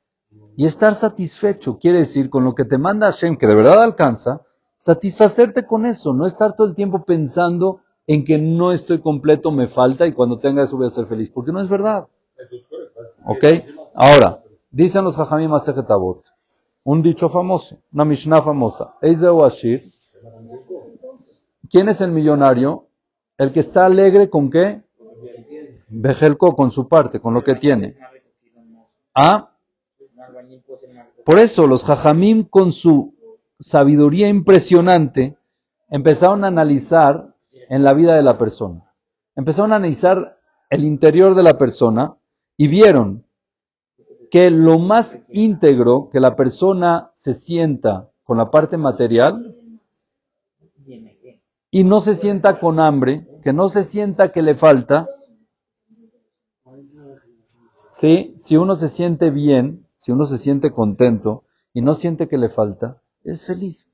y 0.56 0.66
estar 0.66 0.94
satisfecho. 0.94 1.78
Quiere 1.78 1.98
decir, 1.98 2.30
con 2.30 2.44
lo 2.44 2.54
que 2.54 2.64
te 2.64 2.78
manda 2.78 3.06
Hashem, 3.06 3.36
que 3.36 3.46
de 3.46 3.54
verdad 3.54 3.82
alcanza, 3.82 4.40
satisfacerte 4.78 5.66
con 5.66 5.86
eso, 5.86 6.14
no 6.14 6.26
estar 6.26 6.56
todo 6.56 6.66
el 6.66 6.74
tiempo 6.74 7.04
pensando 7.04 7.82
en 8.06 8.24
que 8.24 8.38
no 8.38 8.72
estoy 8.72 9.00
completo, 9.00 9.50
me 9.50 9.66
falta 9.66 10.06
y 10.06 10.12
cuando 10.12 10.38
tenga 10.38 10.62
eso 10.62 10.76
voy 10.76 10.86
a 10.86 10.90
ser 10.90 11.06
feliz, 11.06 11.30
porque 11.30 11.52
no 11.52 11.60
es 11.60 11.68
verdad. 11.68 12.06
¿Ok? 13.24 13.44
Ahora, 13.94 14.36
dicen 14.70 15.04
los 15.04 15.16
Jajamim 15.16 15.50
Masejet 15.50 15.90
Avot, 15.90 16.24
un 16.84 17.02
dicho 17.02 17.28
famoso, 17.28 17.78
una 17.92 18.04
Mishnah 18.04 18.42
famosa, 18.42 18.94
¿quién 21.70 21.88
es 21.88 22.00
el 22.00 22.12
millonario? 22.12 22.88
El 23.38 23.52
que 23.52 23.60
está 23.60 23.86
alegre 23.86 24.28
con 24.28 24.50
qué? 24.50 24.82
Bejelko, 25.88 26.54
con 26.54 26.70
su 26.70 26.88
parte, 26.88 27.20
con 27.20 27.34
lo 27.34 27.42
que 27.42 27.54
tiene. 27.54 27.96
Ah, 29.14 29.50
por 31.24 31.38
eso 31.38 31.66
los 31.66 31.84
Jajamim 31.84 32.44
con 32.44 32.72
su 32.72 33.14
sabiduría 33.58 34.28
impresionante 34.28 35.36
empezaron 35.88 36.44
a 36.44 36.48
analizar 36.48 37.33
en 37.68 37.84
la 37.84 37.92
vida 37.92 38.14
de 38.14 38.22
la 38.22 38.38
persona. 38.38 38.92
Empezaron 39.36 39.72
a 39.72 39.76
analizar 39.76 40.38
el 40.70 40.84
interior 40.84 41.34
de 41.34 41.42
la 41.42 41.58
persona 41.58 42.16
y 42.56 42.68
vieron 42.68 43.24
que 44.30 44.50
lo 44.50 44.78
más 44.78 45.18
íntegro 45.28 46.08
que 46.10 46.20
la 46.20 46.36
persona 46.36 47.10
se 47.12 47.34
sienta 47.34 48.10
con 48.24 48.38
la 48.38 48.50
parte 48.50 48.76
material 48.76 49.56
y 51.70 51.84
no 51.84 52.00
se 52.00 52.14
sienta 52.14 52.60
con 52.60 52.80
hambre, 52.80 53.26
que 53.42 53.52
no 53.52 53.68
se 53.68 53.82
sienta 53.82 54.30
que 54.30 54.42
le 54.42 54.54
falta, 54.54 55.08
¿sí? 57.90 58.34
Si 58.36 58.56
uno 58.56 58.74
se 58.74 58.88
siente 58.88 59.30
bien, 59.30 59.86
si 59.98 60.12
uno 60.12 60.26
se 60.26 60.38
siente 60.38 60.72
contento 60.72 61.44
y 61.72 61.80
no 61.82 61.94
siente 61.94 62.28
que 62.28 62.38
le 62.38 62.48
falta, 62.48 63.02
es 63.24 63.46
feliz. 63.46 63.90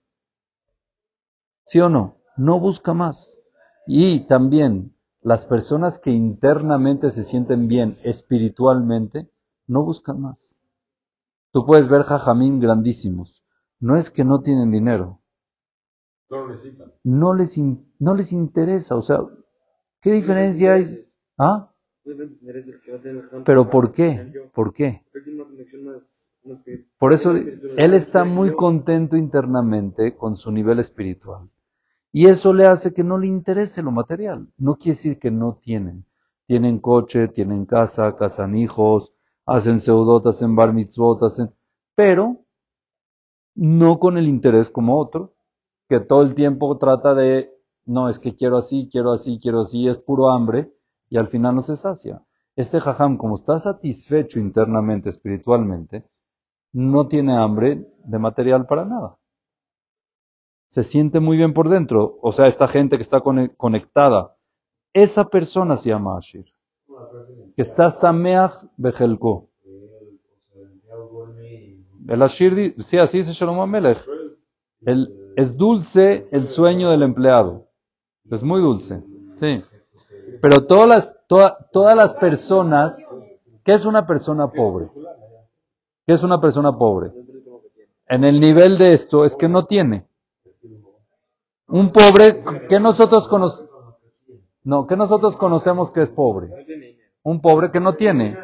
¿Sí 1.65 1.81
o 1.81 1.89
no? 1.89 2.17
No 2.37 2.59
busca 2.59 2.95
más. 2.95 3.40
Y 3.87 4.27
también 4.27 4.95
las 5.23 5.47
personas 5.47 5.99
que 5.99 6.11
internamente 6.11 7.11
se 7.11 7.25
sienten 7.25 7.69
bien 7.69 7.99
espiritualmente, 8.03 9.29
no 9.67 9.85
buscan 9.85 10.21
más. 10.21 10.61
Tú 11.53 11.67
puedes 11.67 11.89
ver 11.89 12.03
jajamín 12.03 12.61
grandísimos. 12.61 13.45
No 13.81 13.97
es 13.97 14.11
que 14.11 14.25
no 14.25 14.41
tienen 14.43 14.71
dinero, 14.71 15.21
No 16.31 16.43
lo 16.43 16.49
necesitan. 16.51 16.93
no 17.03 17.35
les, 17.35 17.57
in- 17.59 17.93
no 17.99 18.15
les 18.15 18.33
interesa. 18.33 18.95
O 18.97 19.03
sea, 19.03 19.19
¿qué 20.01 20.13
diferencia 20.13 20.75
hay? 20.75 21.05
¿Ah? 21.39 21.73
¿Pero 23.45 23.69
por 23.71 23.93
qué? 23.93 24.33
¿Por 24.55 24.73
qué? 24.73 25.05
Por 26.99 27.13
eso 27.13 27.33
él 27.35 27.95
está 27.95 28.25
muy 28.25 28.55
contento 28.55 29.17
internamente 29.17 30.17
con 30.17 30.37
su 30.37 30.51
nivel 30.51 30.79
espiritual. 30.79 31.49
Y 32.13 32.27
eso 32.27 32.53
le 32.53 32.67
hace 32.67 32.93
que 32.93 33.05
no 33.05 33.19
le 33.19 33.27
interese 33.27 33.83
lo 33.83 33.93
material. 33.93 34.49
No 34.59 34.77
quiere 34.77 34.97
decir 34.97 35.19
que 35.19 35.31
no 35.31 35.59
tienen. 35.63 36.05
Tienen 36.47 36.81
coche, 36.81 37.29
tienen 37.29 37.67
casa, 37.67 38.17
casan 38.17 38.57
hijos, 38.57 39.13
hacen 39.47 39.81
seudot, 39.81 40.27
hacen 40.27 40.57
bar 40.57 40.73
mitzvot, 40.73 41.23
hacen... 41.23 41.53
Pero 41.95 42.45
no 43.55 43.99
con 43.99 44.19
el 44.19 44.27
interés 44.27 44.71
como 44.71 44.99
otro, 44.99 45.35
que 45.89 46.01
todo 46.01 46.23
el 46.23 46.35
tiempo 46.35 46.79
trata 46.79 47.15
de, 47.15 47.53
no, 47.85 48.09
es 48.09 48.19
que 48.19 48.35
quiero 48.35 48.57
así, 48.57 48.89
quiero 48.91 49.13
así, 49.13 49.39
quiero 49.41 49.61
así, 49.61 49.87
es 49.87 49.99
puro 49.99 50.31
hambre, 50.31 50.73
y 51.09 51.19
al 51.19 51.29
final 51.29 51.57
no 51.57 51.63
se 51.63 51.77
sacia. 51.77 52.23
Este 52.57 52.81
jajam, 52.81 53.17
como 53.17 53.35
está 53.35 53.59
satisfecho 53.59 54.41
internamente, 54.41 55.09
espiritualmente, 55.09 56.09
no 56.73 57.07
tiene 57.09 57.37
hambre 57.37 57.89
de 58.05 58.19
material 58.19 58.67
para 58.67 58.85
nada. 58.85 59.19
Se 60.71 60.83
siente 60.85 61.21
muy 61.21 61.37
bien 61.37 61.53
por 61.53 61.69
dentro. 61.69 62.19
O 62.23 62.33
sea, 62.33 62.47
esta 62.47 62.67
gente 62.67 62.97
que 62.97 63.03
está 63.03 63.21
cone- 63.21 63.55
conectada, 63.57 64.37
esa 64.93 65.29
persona 65.29 65.77
se 65.77 65.91
llama 65.91 66.17
Ashir. 66.17 66.47
Que 67.57 67.63
está 67.63 67.91
Sameach 67.91 68.53
Bejelko. 68.77 69.49
El 72.09 72.23
Ashir, 72.23 72.75
sí, 72.79 72.99
así 72.99 73.19
dice 73.19 73.33
Shalom 73.33 73.61
Amelech. 73.61 73.99
El, 74.83 75.33
es 75.37 75.57
dulce 75.57 76.27
el 76.31 76.49
sueño 76.49 76.91
del 76.91 77.03
empleado. 77.03 77.67
Es 78.31 78.43
muy 78.43 78.61
dulce. 78.61 79.03
Sí. 79.37 79.63
Pero 80.41 80.67
todas 80.67 80.89
las, 80.89 81.17
toda- 81.29 81.69
todas 81.73 81.97
las 81.97 82.15
personas, 82.15 83.17
¿qué 83.65 83.73
es 83.73 83.85
una 83.85 84.07
persona 84.07 84.51
pobre? 84.51 84.89
¿Qué 86.07 86.15
es 86.15 86.23
una 86.23 86.41
persona 86.41 86.77
pobre? 86.77 87.11
En 88.09 88.25
el 88.25 88.41
nivel 88.41 88.79
de 88.79 88.93
esto 88.93 89.25
es 89.25 89.37
que 89.37 89.49
no 89.49 89.67
tiene. 89.67 90.07
Un 91.71 91.93
pobre 91.93 92.37
que 92.69 92.81
nosotros 92.81 93.29
conocemos, 93.29 93.71
no, 94.65 94.87
que 94.87 94.97
nosotros 94.97 95.37
conocemos 95.37 95.91
que 95.91 96.03
es 96.03 96.11
pobre. 96.11 96.49
Un 97.23 97.41
pobre 97.41 97.71
que 97.71 97.81
no 97.81 97.95
tiene. 97.95 98.37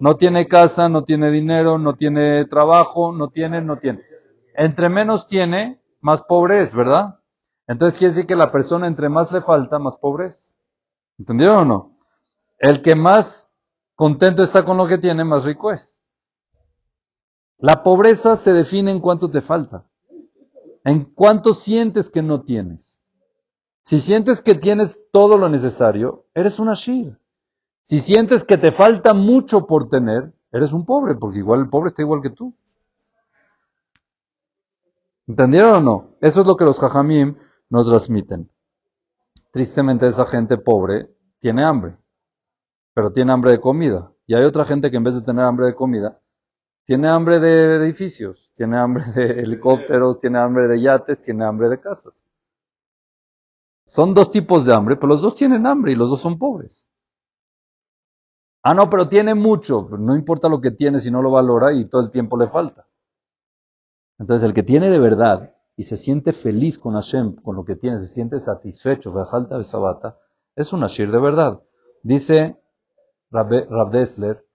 No 0.00 0.16
tiene 0.16 0.46
casa, 0.46 0.88
no 0.88 1.02
tiene 1.02 1.30
dinero, 1.30 1.78
no 1.78 1.94
tiene 1.94 2.44
trabajo, 2.46 3.12
no 3.12 3.28
tiene, 3.28 3.60
no 3.60 3.76
tiene. 3.76 4.02
Entre 4.54 4.88
menos 4.88 5.26
tiene, 5.26 5.80
más 6.00 6.22
pobre 6.22 6.60
es, 6.60 6.74
¿verdad? 6.74 7.18
Entonces 7.66 7.98
quiere 7.98 8.14
decir 8.14 8.26
que 8.26 8.36
la 8.36 8.52
persona 8.52 8.86
entre 8.86 9.08
más 9.08 9.32
le 9.32 9.42
falta, 9.42 9.78
más 9.78 9.96
pobre 9.96 10.28
es. 10.28 10.56
¿Entendieron 11.18 11.58
o 11.58 11.64
no? 11.64 11.98
El 12.58 12.80
que 12.80 12.94
más 12.94 13.50
contento 13.96 14.42
está 14.42 14.64
con 14.64 14.76
lo 14.76 14.86
que 14.86 14.98
tiene, 14.98 15.24
más 15.24 15.44
rico 15.44 15.72
es. 15.72 16.00
La 17.58 17.82
pobreza 17.82 18.36
se 18.36 18.52
define 18.52 18.92
en 18.92 19.00
cuánto 19.00 19.30
te 19.30 19.40
falta. 19.40 19.84
¿En 20.88 21.04
cuánto 21.04 21.52
sientes 21.52 22.08
que 22.08 22.22
no 22.22 22.44
tienes? 22.44 23.02
Si 23.82 24.00
sientes 24.00 24.40
que 24.40 24.54
tienes 24.54 24.98
todo 25.12 25.36
lo 25.36 25.50
necesario, 25.50 26.24
eres 26.32 26.58
un 26.58 26.70
ashir. 26.70 27.18
Si 27.82 27.98
sientes 27.98 28.42
que 28.42 28.56
te 28.56 28.72
falta 28.72 29.12
mucho 29.12 29.66
por 29.66 29.90
tener, 29.90 30.32
eres 30.50 30.72
un 30.72 30.86
pobre, 30.86 31.14
porque 31.14 31.40
igual 31.40 31.60
el 31.60 31.68
pobre 31.68 31.88
está 31.88 32.00
igual 32.00 32.22
que 32.22 32.30
tú. 32.30 32.54
¿Entendieron 35.26 35.74
o 35.74 35.80
no? 35.82 36.16
Eso 36.22 36.40
es 36.40 36.46
lo 36.46 36.56
que 36.56 36.64
los 36.64 36.80
jajamim 36.80 37.36
nos 37.68 37.86
transmiten. 37.86 38.50
Tristemente 39.50 40.06
esa 40.06 40.24
gente 40.24 40.56
pobre 40.56 41.14
tiene 41.38 41.64
hambre, 41.64 41.98
pero 42.94 43.12
tiene 43.12 43.32
hambre 43.32 43.50
de 43.50 43.60
comida. 43.60 44.10
Y 44.26 44.32
hay 44.32 44.44
otra 44.44 44.64
gente 44.64 44.90
que 44.90 44.96
en 44.96 45.04
vez 45.04 45.16
de 45.16 45.20
tener 45.20 45.44
hambre 45.44 45.66
de 45.66 45.74
comida, 45.74 46.18
tiene 46.88 47.10
hambre 47.10 47.38
de 47.38 47.76
edificios, 47.76 48.50
tiene 48.54 48.78
hambre 48.78 49.02
de 49.14 49.24
helicópteros, 49.42 50.18
tiene 50.18 50.38
hambre 50.38 50.68
de 50.68 50.80
yates, 50.80 51.20
tiene 51.20 51.44
hambre 51.44 51.68
de 51.68 51.78
casas. 51.78 52.26
Son 53.84 54.14
dos 54.14 54.30
tipos 54.30 54.64
de 54.64 54.72
hambre, 54.72 54.96
pero 54.96 55.08
los 55.08 55.20
dos 55.20 55.34
tienen 55.34 55.66
hambre 55.66 55.92
y 55.92 55.96
los 55.96 56.08
dos 56.08 56.22
son 56.22 56.38
pobres. 56.38 56.90
Ah, 58.62 58.72
no, 58.72 58.88
pero 58.88 59.06
tiene 59.06 59.34
mucho. 59.34 59.86
No 59.98 60.16
importa 60.16 60.48
lo 60.48 60.62
que 60.62 60.70
tiene 60.70 60.98
si 60.98 61.10
no 61.10 61.20
lo 61.20 61.30
valora 61.30 61.74
y 61.74 61.84
todo 61.90 62.00
el 62.00 62.10
tiempo 62.10 62.38
le 62.38 62.48
falta. 62.48 62.88
Entonces, 64.18 64.48
el 64.48 64.54
que 64.54 64.62
tiene 64.62 64.88
de 64.88 64.98
verdad 64.98 65.54
y 65.76 65.82
se 65.82 65.98
siente 65.98 66.32
feliz 66.32 66.78
con 66.78 66.94
Hashem, 66.94 67.36
con 67.36 67.54
lo 67.54 67.66
que 67.66 67.76
tiene, 67.76 67.98
se 67.98 68.06
siente 68.06 68.40
satisfecho, 68.40 69.12
falta 69.26 69.58
de 69.58 69.64
sabata, 69.64 70.16
es 70.56 70.72
un 70.72 70.82
Ashir 70.84 71.12
de 71.12 71.20
verdad. 71.20 71.60
Dice 72.02 72.58
Rab 73.30 73.90
Dessler, 73.90 74.47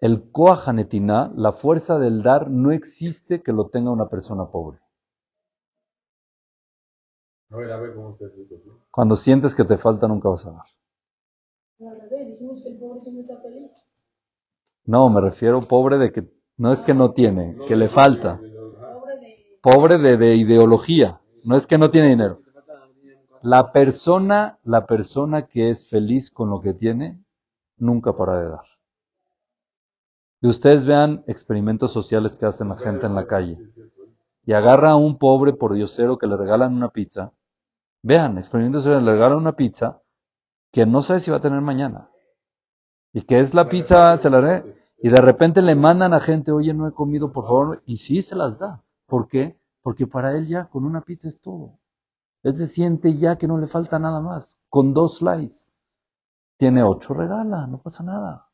el 0.00 0.30
Koahanetina, 0.30 1.30
la 1.36 1.52
fuerza 1.52 1.98
del 1.98 2.22
dar, 2.22 2.50
no 2.50 2.72
existe 2.72 3.42
que 3.42 3.52
lo 3.52 3.68
tenga 3.68 3.90
una 3.90 4.08
persona 4.08 4.50
pobre. 4.50 4.80
A 7.50 7.56
ver, 7.56 7.70
a 7.72 7.78
ver 7.78 7.94
cómo 7.94 8.12
está 8.12 8.26
escrito. 8.26 8.56
¿sí? 8.62 8.70
Cuando 8.90 9.16
sientes 9.16 9.54
que 9.54 9.64
te 9.64 9.76
falta, 9.76 10.08
nunca 10.08 10.28
vas 10.28 10.46
a 10.46 10.52
dar. 10.52 10.64
Al 11.80 12.00
revés, 12.00 12.28
dijimos 12.28 12.62
que 12.62 12.70
el 12.70 12.78
pobre 12.78 13.00
siempre 13.00 13.22
está 13.22 13.42
feliz. 13.42 13.84
No, 14.84 15.10
me 15.10 15.20
refiero 15.20 15.60
pobre 15.60 15.98
de 15.98 16.12
que 16.12 16.32
no 16.56 16.72
es 16.72 16.80
que 16.80 16.94
no 16.94 17.12
tiene, 17.12 17.56
que 17.68 17.76
le 17.76 17.88
falta. 17.88 18.38
Pobre 18.38 19.18
de... 19.18 19.58
Pobre 19.62 19.98
de, 19.98 20.16
de 20.16 20.36
ideología. 20.36 21.20
No 21.44 21.56
es 21.56 21.66
que 21.66 21.78
no 21.78 21.90
tiene 21.90 22.08
dinero. 22.08 22.40
La 23.42 23.72
persona, 23.72 24.58
la 24.64 24.86
persona 24.86 25.46
que 25.46 25.70
es 25.70 25.88
feliz 25.88 26.30
con 26.30 26.50
lo 26.50 26.60
que 26.60 26.74
tiene, 26.74 27.22
nunca 27.78 28.16
para 28.16 28.38
de 28.40 28.48
dar. 28.50 28.69
Y 30.40 30.48
ustedes 30.48 30.86
vean 30.86 31.22
experimentos 31.26 31.92
sociales 31.92 32.36
que 32.36 32.46
hacen 32.46 32.68
la 32.70 32.78
gente 32.78 33.06
en 33.06 33.14
la 33.14 33.26
calle. 33.26 33.58
Y 34.44 34.52
agarra 34.52 34.92
a 34.92 34.96
un 34.96 35.18
pobre 35.18 35.52
por 35.52 35.74
diosero 35.74 36.18
que 36.18 36.26
le 36.26 36.36
regalan 36.36 36.74
una 36.74 36.88
pizza. 36.88 37.32
Vean, 38.02 38.38
experimentos 38.38 38.82
sociales, 38.82 39.04
le 39.04 39.12
regalan 39.12 39.38
una 39.38 39.56
pizza 39.56 40.00
que 40.72 40.86
no 40.86 41.02
sabe 41.02 41.20
si 41.20 41.30
va 41.30 41.38
a 41.38 41.42
tener 41.42 41.60
mañana. 41.60 42.08
Y 43.12 43.22
que 43.22 43.40
es 43.40 43.54
la 43.54 43.68
pizza, 43.68 44.16
se 44.18 44.30
la 44.30 44.40
re- 44.40 44.76
y 45.02 45.08
de 45.08 45.16
repente 45.20 45.62
le 45.62 45.74
mandan 45.74 46.14
a 46.14 46.20
gente, 46.20 46.52
oye, 46.52 46.72
no 46.74 46.86
he 46.86 46.92
comido, 46.92 47.32
por 47.32 47.44
favor, 47.46 47.82
y 47.86 47.96
sí 47.98 48.22
se 48.22 48.36
las 48.36 48.58
da. 48.58 48.82
¿Por 49.06 49.28
qué? 49.28 49.58
Porque 49.82 50.06
para 50.06 50.36
él 50.36 50.46
ya 50.46 50.66
con 50.66 50.84
una 50.84 51.02
pizza 51.02 51.28
es 51.28 51.40
todo. 51.40 51.78
Él 52.42 52.54
se 52.54 52.66
siente 52.66 53.12
ya 53.14 53.36
que 53.36 53.48
no 53.48 53.58
le 53.58 53.66
falta 53.66 53.98
nada 53.98 54.20
más. 54.20 54.58
Con 54.68 54.94
dos 54.94 55.18
slices. 55.18 55.70
Tiene 56.58 56.82
ocho, 56.82 57.14
regala, 57.14 57.66
no 57.66 57.78
pasa 57.82 58.02
nada. 58.04 58.49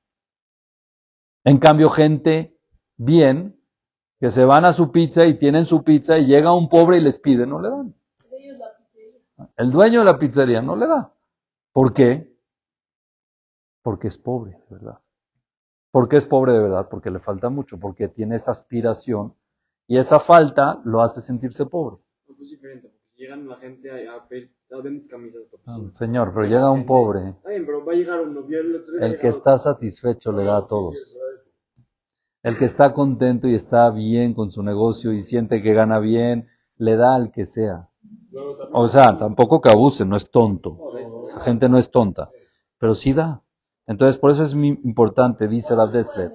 En 1.47 1.59
cambio, 1.59 1.89
gente 1.89 2.59
bien, 2.97 3.57
que 4.19 4.31
se 4.31 4.45
van 4.45 4.65
a 4.65 4.73
su 4.73 4.91
pizza 4.91 5.27
y 5.27 5.39
tienen 5.39 5.65
su 5.65 5.85
pizza 5.85 6.19
y 6.19 6.27
llega 6.27 6.53
un 6.53 6.69
pobre 6.69 6.97
y 6.97 7.01
les 7.01 7.21
pide, 7.21 7.47
no 7.47 7.61
le 7.61 7.71
dan. 7.71 7.95
Es 8.19 8.25
pizzería. 8.25 9.49
El 9.57 9.71
dueño 9.71 10.01
de 10.01 10.07
la 10.07 10.19
pizzería 10.19 10.61
no 10.61 10.75
le 10.75 10.89
da. 10.89 11.15
¿Por 11.73 11.93
qué? 11.93 12.37
Porque 13.81 14.09
es 14.09 14.19
pobre, 14.19 14.59
de 14.69 14.75
verdad. 14.77 14.99
¿Por 15.93 16.09
qué 16.09 16.17
es 16.17 16.25
pobre 16.25 16.53
de 16.53 16.59
verdad? 16.59 16.89
Porque 16.91 17.13
le 17.13 17.21
falta 17.21 17.49
mucho, 17.49 17.79
porque 17.79 18.09
tiene 18.09 18.35
esa 18.35 18.51
aspiración 18.51 19.33
y 19.87 19.99
esa 19.99 20.19
falta 20.19 20.81
lo 20.85 21.01
hace 21.01 21.21
sentirse 21.21 21.67
pobre. 21.67 21.99
No, 22.27 22.35
pues 22.35 22.41
es 22.41 22.51
diferente, 22.51 22.89
porque 22.89 23.23
llegan 23.23 23.47
la 23.47 23.57
gente 23.59 24.09
a, 24.09 24.27
pedir, 24.27 24.53
a 24.73 25.09
camisas, 25.09 25.43
pues, 25.49 25.63
Ah. 25.65 25.79
Señor, 25.93 26.33
pero 26.35 26.47
llega 26.47 26.73
un 26.73 26.85
pobre, 26.85 27.29
Está 27.29 27.51
bien, 27.51 27.65
pero 27.65 27.85
va 27.85 27.93
a 27.93 27.95
llegar 27.95 28.21
uno, 28.21 28.43
vio 28.43 28.61
el 28.61 28.75
otro 28.75 28.95
día 28.97 29.07
el 29.07 29.21
que 29.21 29.29
está 29.29 29.57
satisfecho 29.57 30.33
le 30.33 30.43
da 30.43 30.57
a 30.57 30.67
todos. 30.67 31.21
El 32.47 32.57
que 32.57 32.65
está 32.65 32.93
contento 32.93 33.49
y 33.49 33.57
está 33.57 33.91
bien 33.91 34.33
con 34.33 34.53
su 34.53 34.63
negocio 34.63 35.13
y 35.13 35.19
siente 35.19 35.61
que 35.63 35.75
gana 35.75 35.99
bien, 35.99 36.47
le 36.77 36.95
da 36.95 37.17
al 37.17 37.33
que 37.33 37.45
sea. 37.45 37.89
O 38.73 38.87
sea, 38.87 39.19
tampoco 39.19 39.61
que 39.61 39.69
abuse, 39.69 40.05
no 40.05 40.15
es 40.15 40.31
tonto. 40.31 40.79
Esa 41.25 41.41
gente 41.41 41.69
no 41.69 41.77
es 41.77 41.91
tonta, 41.91 42.31
pero 42.79 42.95
sí 42.95 43.13
da. 43.13 43.43
Entonces, 43.89 44.17
por 44.21 44.31
eso 44.31 44.45
es 44.45 44.55
muy 44.55 44.79
importante, 44.85 45.49
dice 45.49 45.75
la 45.75 45.87
pobre. 45.87 46.31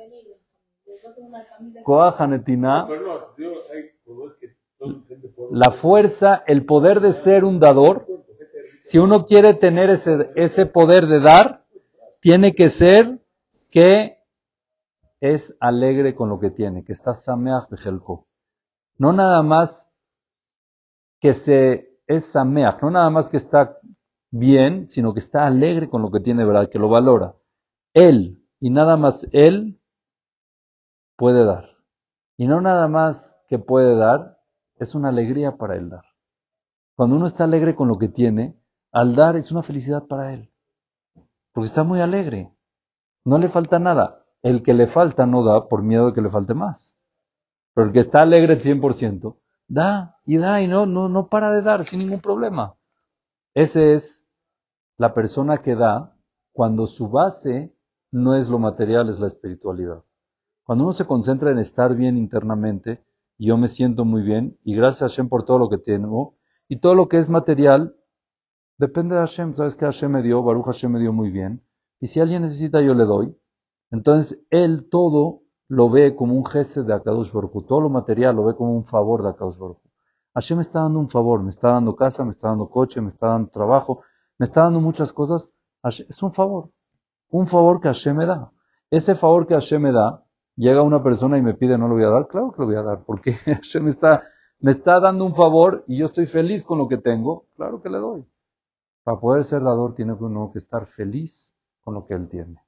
la 5.50 5.72
fuerza, 5.72 6.44
el 6.46 6.66
poder 6.66 7.00
de 7.00 7.14
ser 7.14 7.46
un 7.46 7.62
dador, 7.62 8.06
si 8.80 8.98
uno 8.98 9.24
quiere 9.24 9.54
tener 9.54 9.90
ese, 9.90 10.30
ese 10.36 10.66
poder 10.66 11.08
de 11.08 11.22
dar, 11.22 11.64
tiene 12.20 12.54
que 12.54 12.68
ser 12.68 13.22
que 13.70 14.21
es 15.22 15.56
alegre 15.60 16.16
con 16.16 16.30
lo 16.30 16.40
que 16.40 16.50
tiene, 16.50 16.84
que 16.84 16.92
está 16.92 17.14
sameach 17.14 17.70
bejelko. 17.70 18.28
No 18.98 19.14
nada 19.14 19.42
más 19.44 19.90
que 21.22 21.34
se 21.34 22.00
es 22.08 22.26
sameach, 22.26 22.82
no 22.82 22.92
nada 22.92 23.10
más 23.10 23.30
que 23.30 23.38
está 23.38 23.78
bien, 24.32 24.88
sino 24.88 25.14
que 25.14 25.20
está 25.20 25.46
alegre 25.46 25.90
con 25.90 26.02
lo 26.02 26.12
que 26.12 26.20
tiene, 26.20 26.44
¿verdad? 26.44 26.70
Que 26.70 26.80
lo 26.80 26.90
valora. 26.90 27.36
Él, 27.94 28.44
y 28.60 28.72
nada 28.72 28.98
más 28.98 29.28
él, 29.32 29.80
puede 31.16 31.46
dar. 31.46 31.78
Y 32.38 32.48
no 32.48 32.60
nada 32.60 32.88
más 32.88 33.40
que 33.48 33.60
puede 33.60 33.96
dar, 33.96 34.40
es 34.78 34.96
una 34.96 35.10
alegría 35.10 35.58
para 35.58 35.76
él 35.76 35.90
dar. 35.90 36.06
Cuando 36.96 37.16
uno 37.16 37.28
está 37.28 37.44
alegre 37.44 37.76
con 37.76 37.88
lo 37.88 37.98
que 38.00 38.08
tiene, 38.08 38.60
al 38.92 39.16
dar 39.16 39.36
es 39.36 39.52
una 39.52 39.62
felicidad 39.62 40.08
para 40.08 40.34
él. 40.34 40.52
Porque 41.54 41.68
está 41.68 41.84
muy 41.84 42.02
alegre. 42.02 42.52
No 43.24 43.38
le 43.38 43.50
falta 43.50 43.78
nada. 43.78 44.21
El 44.44 44.64
que 44.64 44.74
le 44.74 44.88
falta 44.88 45.26
no 45.26 45.44
da 45.44 45.68
por 45.68 45.84
miedo 45.84 46.08
de 46.08 46.14
que 46.14 46.22
le 46.22 46.30
falte 46.30 46.54
más. 46.54 46.98
Pero 47.74 47.88
el 47.88 47.94
que 47.94 48.00
está 48.00 48.22
alegre 48.22 48.54
al 48.54 48.62
100%, 48.62 49.38
da 49.68 50.20
y 50.26 50.38
da 50.38 50.62
y 50.62 50.68
no, 50.68 50.86
no, 50.86 51.10
no 51.10 51.28
para 51.30 51.52
de 51.52 51.62
dar 51.62 51.84
sin 51.84 52.00
ningún 52.00 52.20
problema. 52.20 52.76
Ese 53.54 53.94
es 53.94 54.28
la 54.98 55.14
persona 55.14 55.62
que 55.62 55.76
da 55.76 56.18
cuando 56.52 56.88
su 56.88 57.10
base 57.10 57.74
no 58.12 58.36
es 58.36 58.50
lo 58.50 58.60
material, 58.60 59.10
es 59.10 59.20
la 59.20 59.28
espiritualidad. 59.28 60.04
Cuando 60.64 60.84
uno 60.86 60.94
se 60.94 61.06
concentra 61.06 61.52
en 61.52 61.60
estar 61.60 61.96
bien 61.96 62.18
internamente, 62.18 63.04
yo 63.38 63.58
me 63.58 63.68
siento 63.68 64.06
muy 64.06 64.22
bien, 64.22 64.60
y 64.64 64.76
gracias 64.76 65.02
a 65.02 65.06
Hashem 65.06 65.30
por 65.30 65.44
todo 65.44 65.58
lo 65.58 65.70
que 65.70 65.78
tengo, 65.78 66.36
y 66.68 66.80
todo 66.80 66.94
lo 66.94 67.10
que 67.10 67.18
es 67.18 67.30
material, 67.30 67.96
depende 68.78 69.16
de 69.16 69.22
Hashem. 69.22 69.56
¿Sabes 69.56 69.76
que 69.76 69.86
Hashem 69.86 70.12
me 70.12 70.22
dio? 70.22 70.44
Baruch 70.44 70.66
Hashem 70.66 70.92
me 70.92 71.00
dio 71.00 71.12
muy 71.12 71.32
bien. 71.32 71.62
Y 72.00 72.08
si 72.08 72.20
alguien 72.20 72.44
necesita, 72.44 72.82
yo 72.82 72.94
le 72.94 73.06
doy. 73.06 73.36
Entonces, 73.92 74.42
él 74.50 74.88
todo 74.90 75.42
lo 75.68 75.90
ve 75.90 76.16
como 76.16 76.36
un 76.36 76.46
jefe 76.46 76.84
de 76.84 76.94
Akadosh 76.94 77.32
Baruch 77.32 77.52
Hu. 77.56 77.62
Todo 77.64 77.82
lo 77.82 77.90
material 77.90 78.36
lo 78.36 78.46
ve 78.46 78.56
como 78.56 78.74
un 78.76 78.86
favor 78.86 79.24
de 79.24 79.30
Akadosh 79.30 79.58
Baruch 79.58 79.78
Hu. 79.78 79.90
Hashem 80.34 80.58
me 80.58 80.62
está 80.62 80.82
dando 80.82 81.00
un 81.00 81.10
favor, 81.10 81.44
me 81.44 81.50
está 81.50 81.72
dando 81.72 81.96
casa, 81.96 82.24
me 82.24 82.32
está 82.32 82.48
dando 82.50 82.70
coche, 82.70 83.02
me 83.02 83.10
está 83.10 83.28
dando 83.28 83.50
trabajo, 83.50 84.02
me 84.38 84.46
está 84.46 84.64
dando 84.64 84.80
muchas 84.80 85.12
cosas. 85.12 85.52
Hashem- 85.84 86.08
es 86.10 86.24
un 86.24 86.32
favor. 86.32 86.70
Un 87.30 87.48
favor 87.48 87.82
que 87.82 87.90
Hashem 87.90 88.16
me 88.18 88.26
da. 88.26 88.52
Ese 88.90 89.16
favor 89.16 89.46
que 89.48 89.54
Hashem 89.56 89.82
me 89.82 89.92
da, 89.92 90.24
llega 90.56 90.82
una 90.84 91.04
persona 91.04 91.38
y 91.38 91.42
me 91.42 91.54
pide, 91.54 91.78
no 91.78 91.88
lo 91.88 91.96
voy 91.96 92.04
a 92.04 92.10
dar. 92.10 92.28
Claro 92.28 92.52
que 92.52 92.62
lo 92.62 92.66
voy 92.68 92.76
a 92.76 92.84
dar, 92.84 93.04
porque 93.06 93.34
Hashem 93.46 93.88
está, 93.88 94.24
me 94.60 94.72
está 94.72 95.00
dando 95.00 95.26
un 95.26 95.36
favor 95.36 95.84
y 95.88 95.98
yo 95.98 96.06
estoy 96.06 96.26
feliz 96.28 96.64
con 96.64 96.78
lo 96.78 96.88
que 96.88 96.98
tengo. 96.98 97.46
Claro 97.56 97.82
que 97.82 97.90
le 97.90 97.98
doy. 97.98 98.26
Para 99.04 99.20
poder 99.20 99.44
ser 99.44 99.64
dador 99.64 99.96
tiene 99.96 100.14
uno 100.14 100.50
que 100.52 100.60
estar 100.60 100.86
feliz 100.86 101.56
con 101.84 101.94
lo 101.96 102.06
que 102.06 102.14
él 102.14 102.30
tiene. 102.30 102.62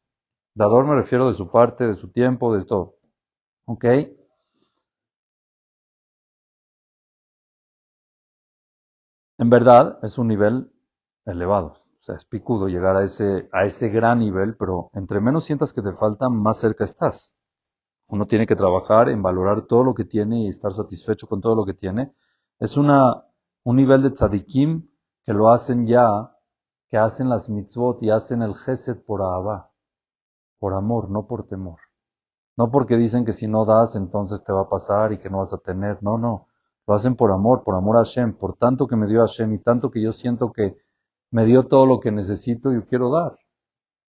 Dador 0.55 0.85
me 0.87 0.95
refiero 0.95 1.27
de 1.27 1.35
su 1.35 1.51
parte, 1.51 1.85
de 1.85 1.93
su 1.93 2.11
tiempo, 2.11 2.55
de 2.55 2.65
todo. 2.65 2.95
¿Ok? 3.65 3.85
En 9.37 9.49
verdad 9.51 9.99
es 10.01 10.17
un 10.17 10.27
nivel 10.27 10.71
elevado. 11.25 11.67
O 11.67 12.03
sea, 12.03 12.15
es 12.15 12.25
picudo 12.25 12.67
llegar 12.67 12.95
a 12.95 13.03
ese, 13.03 13.47
a 13.51 13.63
ese 13.63 13.89
gran 13.89 14.19
nivel, 14.19 14.57
pero 14.57 14.89
entre 14.93 15.21
menos 15.21 15.45
sientas 15.45 15.71
que 15.71 15.83
te 15.83 15.93
falta, 15.93 16.29
más 16.29 16.57
cerca 16.57 16.83
estás. 16.83 17.37
Uno 18.07 18.27
tiene 18.27 18.47
que 18.47 18.55
trabajar 18.55 19.09
en 19.09 19.23
valorar 19.23 19.67
todo 19.67 19.83
lo 19.83 19.95
que 19.95 20.05
tiene 20.05 20.45
y 20.45 20.49
estar 20.49 20.73
satisfecho 20.73 21.27
con 21.27 21.41
todo 21.41 21.55
lo 21.55 21.65
que 21.65 21.75
tiene. 21.75 22.13
Es 22.59 22.77
una, 22.77 23.25
un 23.65 23.75
nivel 23.77 24.03
de 24.03 24.11
tzadikim 24.11 24.89
que 25.25 25.33
lo 25.33 25.51
hacen 25.51 25.87
ya, 25.87 26.37
que 26.89 26.97
hacen 26.97 27.29
las 27.29 27.49
mitzvot 27.49 28.03
y 28.03 28.11
hacen 28.11 28.43
el 28.43 28.55
gesed 28.55 29.03
por 29.05 29.21
Ahabá, 29.23 29.72
por 30.63 30.75
amor, 30.75 31.09
no 31.09 31.27
por 31.27 31.45
temor. 31.45 31.77
No 32.55 32.71
porque 32.71 32.95
dicen 32.95 33.25
que 33.25 33.33
si 33.33 33.49
no 33.49 33.65
das, 33.65 33.97
entonces 33.97 34.41
te 34.45 34.53
va 34.53 34.61
a 34.61 34.69
pasar 34.69 35.11
y 35.11 35.17
que 35.17 35.29
no 35.29 35.39
vas 35.39 35.51
a 35.51 35.57
tener. 35.57 36.01
No, 36.01 36.17
no. 36.17 36.47
Lo 36.87 36.93
hacen 36.93 37.17
por 37.17 37.33
amor, 37.33 37.65
por 37.65 37.75
amor 37.75 37.97
a 37.97 38.05
Hashem, 38.05 38.37
por 38.37 38.55
tanto 38.55 38.87
que 38.87 38.95
me 38.95 39.05
dio 39.05 39.19
Hashem 39.19 39.51
y 39.55 39.59
tanto 39.59 39.91
que 39.91 40.01
yo 40.01 40.13
siento 40.13 40.53
que 40.53 40.77
me 41.31 41.43
dio 41.43 41.67
todo 41.67 41.85
lo 41.85 41.99
que 41.99 42.13
necesito 42.13 42.71
y 42.71 42.75
yo 42.75 42.85
quiero 42.85 43.11
dar. 43.11 43.37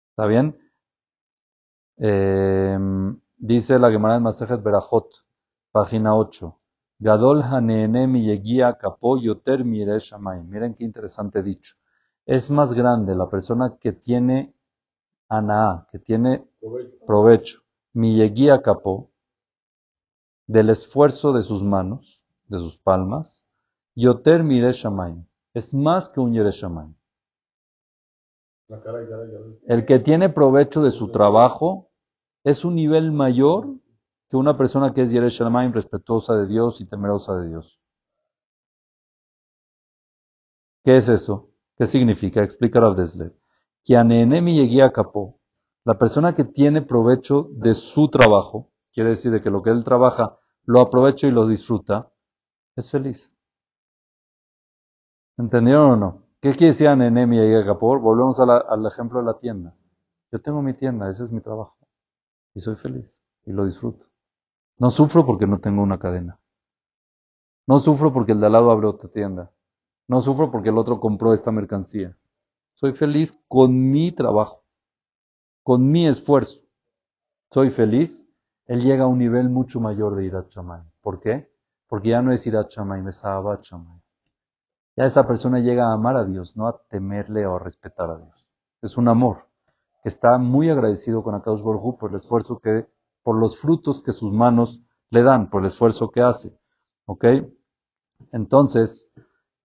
¿Está 0.10 0.26
bien? 0.26 0.58
Eh, 1.96 2.78
dice 3.38 3.80
la 3.80 3.90
Gemara 3.90 4.16
de 4.16 4.20
Masejet 4.20 4.62
Berajot, 4.62 5.08
página 5.72 6.14
8. 6.14 6.60
Gadol 7.00 7.42
haneene 7.42 8.06
mi 8.06 8.26
yegia 8.26 8.74
kapo 8.74 9.18
yoter. 9.18 9.64
Miren 9.64 10.76
qué 10.76 10.84
interesante 10.84 11.42
dicho. 11.42 11.76
Es 12.26 12.52
más 12.52 12.74
grande 12.74 13.16
la 13.16 13.30
persona 13.30 13.78
que 13.80 13.94
tiene 13.94 14.53
anaa, 15.38 15.88
que 15.92 16.00
tiene 16.00 16.32
Provecho. 16.60 17.06
provecho, 17.06 17.60
mi 17.94 18.16
yegia 18.18 18.62
capó, 18.62 19.12
del 20.48 20.70
esfuerzo 20.70 21.34
de 21.34 21.42
sus 21.42 21.64
manos, 21.64 22.22
de 22.48 22.60
sus 22.60 22.78
palmas, 22.78 23.46
yoter 23.96 24.44
mire 24.44 24.72
shamayim. 24.72 25.26
Es 25.54 25.74
más 25.74 26.10
que 26.10 26.20
un 26.20 26.34
yere 26.34 26.52
shamayim. 26.52 26.96
La 28.70 28.82
cara 28.82 29.04
y 29.04 29.08
cara 29.08 29.26
y 29.26 29.32
cara. 29.32 29.46
El 29.68 29.86
que 29.86 30.00
tiene 30.00 30.30
provecho 30.30 30.82
de 30.82 30.92
su 30.92 31.12
trabajo 31.12 31.90
es 32.44 32.66
un 32.66 32.76
nivel 32.76 33.12
mayor 33.12 33.68
que 34.30 34.38
una 34.38 34.58
persona 34.58 34.94
que 34.94 35.04
es 35.04 35.12
yere 35.12 35.30
shamayim, 35.30 35.74
respetuosa 35.74 36.36
de 36.36 36.48
Dios 36.48 36.82
y 36.82 36.86
temerosa 36.86 37.36
de 37.38 37.50
Dios. 37.50 37.80
¿Qué 40.84 40.98
es 40.98 41.10
eso? 41.10 41.50
¿Qué 41.78 41.86
significa? 41.86 42.44
Explica 42.44 42.80
Rav 42.80 42.96
Dessler. 42.96 43.34
Que 43.86 43.96
anenemi 43.98 44.56
yeguía 44.56 44.92
capó. 44.92 45.40
La 45.86 45.98
persona 45.98 46.36
que 46.36 46.44
tiene 46.46 46.82
provecho 46.82 47.50
de 47.52 47.74
su 47.74 48.08
trabajo, 48.10 48.72
quiere 48.94 49.10
decir 49.10 49.32
de 49.32 49.42
que 49.42 49.50
lo 49.50 49.62
que 49.62 49.70
él 49.72 49.84
trabaja 49.84 50.38
lo 50.66 50.80
aprovecha 50.80 51.28
y 51.28 51.32
lo 51.32 51.48
disfruta, 51.48 52.12
es 52.76 52.90
feliz. 52.90 53.34
¿Entendieron 55.38 55.92
o 55.92 55.96
no? 55.98 56.24
¿Qué 56.42 56.52
quiere 56.52 56.68
decir 56.68 56.88
anenemi 56.88 57.38
yeguía 57.38 57.66
capó? 57.66 58.00
Volvemos 58.00 58.40
a 58.40 58.46
la- 58.46 58.58
al 58.58 58.86
ejemplo 58.86 59.20
de 59.20 59.26
la 59.26 59.38
tienda. 59.40 59.76
Yo 60.32 60.42
tengo 60.42 60.62
mi 60.62 60.74
tienda, 60.74 61.10
ese 61.10 61.24
es 61.24 61.32
mi 61.32 61.42
trabajo. 61.42 61.78
Y 62.56 62.60
soy 62.62 62.76
feliz 62.76 63.22
y 63.46 63.52
lo 63.52 63.66
disfruto. 63.66 64.08
No 64.80 64.90
sufro 64.90 65.26
porque 65.26 65.48
no 65.48 65.60
tengo 65.60 65.84
una 65.84 66.00
cadena. 66.00 66.40
No 67.68 67.80
sufro 67.80 68.14
porque 68.14 68.32
el 68.34 68.40
de 68.40 68.46
al 68.48 68.54
lado 68.54 68.72
abre 68.72 68.88
otra 68.88 69.10
tienda. 69.10 69.52
No 70.08 70.22
sufro 70.22 70.52
porque 70.52 70.70
el 70.70 70.78
otro 70.78 71.00
compró 71.00 71.34
esta 71.34 71.52
mercancía. 71.52 72.18
Soy 72.74 72.94
feliz 72.94 73.40
con 73.48 73.92
mi 73.92 74.12
trabajo, 74.12 74.64
con 75.64 75.92
mi 75.92 76.08
esfuerzo. 76.08 76.62
Soy 77.52 77.70
feliz. 77.70 78.28
Él 78.66 78.82
llega 78.82 79.04
a 79.04 79.08
un 79.08 79.20
nivel 79.20 79.50
mucho 79.50 79.80
mayor 79.80 80.16
de 80.16 80.26
Irat 80.26 80.50
Shammai. 80.50 80.82
¿Por 81.02 81.20
qué? 81.20 81.52
Porque 81.88 82.10
ya 82.10 82.22
no 82.22 82.32
es 82.32 82.48
Irat 82.48 82.72
Shammai, 82.72 83.08
es 83.08 83.24
Ahabat 83.24 83.62
Shammai. 83.64 84.02
Ya 84.96 85.06
esa 85.06 85.28
persona 85.28 85.60
llega 85.60 85.88
a 85.88 85.94
amar 85.94 86.18
a 86.18 86.26
Dios, 86.26 86.56
no 86.56 86.68
a 86.68 86.82
temerle 86.90 87.46
o 87.46 87.56
a 87.56 87.60
respetar 87.60 88.10
a 88.10 88.18
Dios. 88.18 88.48
Es 88.82 88.98
un 88.98 89.08
amor 89.08 89.48
que 90.02 90.10
está 90.10 90.38
muy 90.38 90.70
agradecido 90.70 91.24
con 91.24 91.36
Akadosh 91.36 91.62
Hu 91.64 91.98
por 91.98 92.10
el 92.10 92.18
esfuerzo 92.18 92.60
que, 92.60 92.88
por 93.24 93.38
los 93.38 93.60
frutos 93.60 94.02
que 94.04 94.12
sus 94.12 94.34
manos 94.34 94.84
le 95.10 95.24
dan, 95.24 95.50
por 95.50 95.62
el 95.62 95.68
esfuerzo 95.68 96.10
que 96.10 96.22
hace. 96.22 96.58
¿Ok? 97.06 97.26
Entonces, 98.32 99.12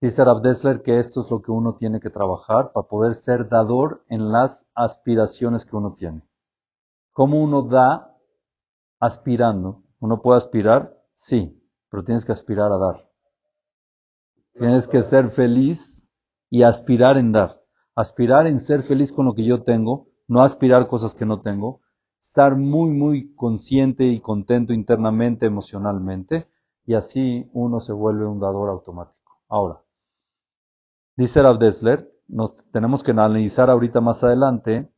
dice 0.01 0.23
Rav 0.23 0.41
Dessler 0.41 0.81
que 0.81 0.99
esto 0.99 1.21
es 1.21 1.31
lo 1.31 1.41
que 1.41 1.51
uno 1.51 1.75
tiene 1.75 1.99
que 1.99 2.09
trabajar 2.09 2.71
para 2.71 2.87
poder 2.87 3.15
ser 3.15 3.49
dador 3.49 4.03
en 4.07 4.31
las 4.31 4.69
aspiraciones 4.73 5.65
que 5.65 5.75
uno 5.75 5.93
tiene. 5.93 6.21
¿Cómo 7.11 7.41
uno 7.43 7.63
da 7.63 8.15
aspirando? 8.99 9.83
¿Uno 9.99 10.21
puede 10.21 10.37
aspirar? 10.37 10.97
Sí, 11.13 11.61
pero 11.89 12.03
tienes 12.03 12.23
que 12.23 12.31
aspirar 12.31 12.71
a 12.71 12.77
dar. 12.77 13.09
Tienes 14.53 14.87
que 14.87 15.01
ser 15.01 15.29
feliz 15.29 16.07
y 16.49 16.63
aspirar 16.63 17.17
en 17.17 17.31
dar. 17.31 17.61
Aspirar 17.95 18.47
en 18.47 18.59
ser 18.59 18.83
feliz 18.83 19.11
con 19.11 19.25
lo 19.25 19.33
que 19.33 19.43
yo 19.43 19.63
tengo, 19.63 20.07
no 20.27 20.41
aspirar 20.41 20.87
cosas 20.87 21.15
que 21.15 21.25
no 21.25 21.41
tengo. 21.41 21.81
Estar 22.19 22.55
muy, 22.55 22.91
muy 22.91 23.33
consciente 23.35 24.05
y 24.05 24.19
contento 24.19 24.73
internamente, 24.73 25.45
emocionalmente, 25.45 26.47
y 26.85 26.93
así 26.93 27.49
uno 27.53 27.79
se 27.79 27.93
vuelve 27.93 28.25
un 28.25 28.39
dador 28.39 28.69
automático. 28.69 29.39
Ahora, 29.47 29.81
dice 31.19 31.43
Rav 31.43 31.59
Dessler, 31.59 32.09
nos 32.29 32.65
tenemos 32.71 33.03
que 33.03 33.11
analizar 33.11 33.69
ahorita 33.69 33.99
más 33.99 34.23
adelante 34.23 34.89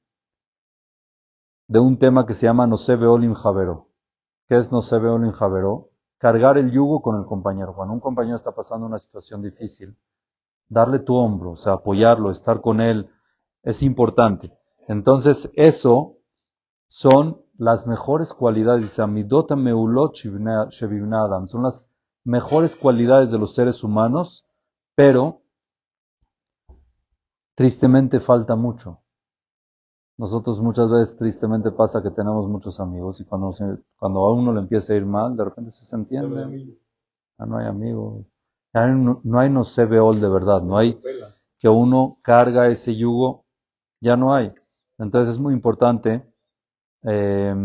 de 1.67 1.79
un 1.79 1.97
tema 1.97 2.27
que 2.27 2.35
se 2.35 2.45
llama 2.45 2.67
Nosebe 2.67 3.07
Olim 3.07 3.33
Javero. 3.33 3.89
¿Qué 4.47 4.55
es 4.55 4.71
Nosebe 4.71 5.09
Olim 5.09 5.31
Javero? 5.31 5.89
Cargar 6.19 6.59
el 6.59 6.71
yugo 6.71 7.01
con 7.01 7.17
el 7.17 7.25
compañero. 7.25 7.73
Cuando 7.73 7.95
un 7.95 7.99
compañero 7.99 8.35
está 8.35 8.51
pasando 8.51 8.85
una 8.85 8.99
situación 8.99 9.41
difícil, 9.41 9.97
darle 10.69 10.99
tu 10.99 11.15
hombro, 11.15 11.53
o 11.53 11.55
sea, 11.55 11.73
apoyarlo, 11.73 12.29
estar 12.29 12.61
con 12.61 12.81
él, 12.81 13.09
es 13.63 13.81
importante. 13.81 14.53
Entonces, 14.87 15.49
eso 15.55 16.17
son 16.85 17.41
las 17.57 17.87
mejores 17.87 18.31
cualidades, 18.31 18.83
dice 18.83 19.01
Amidot 19.01 19.55
Meulot 19.55 20.15
son 20.15 21.63
las 21.63 21.89
mejores 22.23 22.75
cualidades 22.75 23.31
de 23.31 23.39
los 23.39 23.55
seres 23.55 23.83
humanos, 23.83 24.45
pero 24.93 25.40
tristemente 27.61 28.19
falta 28.19 28.55
mucho. 28.55 28.99
Nosotros 30.17 30.61
muchas 30.61 30.89
veces 30.89 31.17
tristemente 31.17 31.71
pasa 31.71 32.01
que 32.01 32.11
tenemos 32.11 32.47
muchos 32.47 32.79
amigos 32.79 33.19
y 33.19 33.25
cuando, 33.25 33.51
se- 33.51 33.77
cuando 33.97 34.19
a 34.21 34.33
uno 34.33 34.53
le 34.53 34.59
empieza 34.61 34.93
a 34.93 34.97
ir 34.97 35.05
mal, 35.05 35.35
de 35.35 35.43
repente 35.45 35.71
se 35.71 35.95
entiende, 35.95 36.47
ya 37.39 37.45
no 37.45 37.57
hay 37.57 37.67
amigos, 37.67 38.25
ya 38.73 38.87
no, 38.87 39.21
no 39.23 39.39
hay 39.39 39.49
no 39.49 39.63
se 39.65 39.85
veol 39.85 40.21
de 40.21 40.29
verdad, 40.29 40.61
no 40.61 40.77
hay 40.77 41.01
que 41.59 41.69
uno 41.69 42.19
carga 42.23 42.67
ese 42.69 42.95
yugo, 42.95 43.45
ya 44.01 44.17
no 44.17 44.33
hay. 44.35 44.53
Entonces 44.99 45.35
es 45.35 45.39
muy 45.41 45.53
importante 45.53 46.25
eh, 47.03 47.55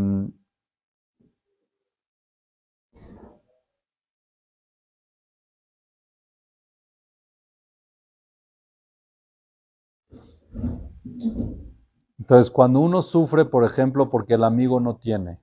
entonces 12.18 12.50
cuando 12.50 12.80
uno 12.80 13.02
sufre, 13.02 13.44
por 13.44 13.64
ejemplo, 13.64 14.10
porque 14.10 14.34
el 14.34 14.44
amigo 14.44 14.80
no 14.80 14.96
tiene. 14.96 15.40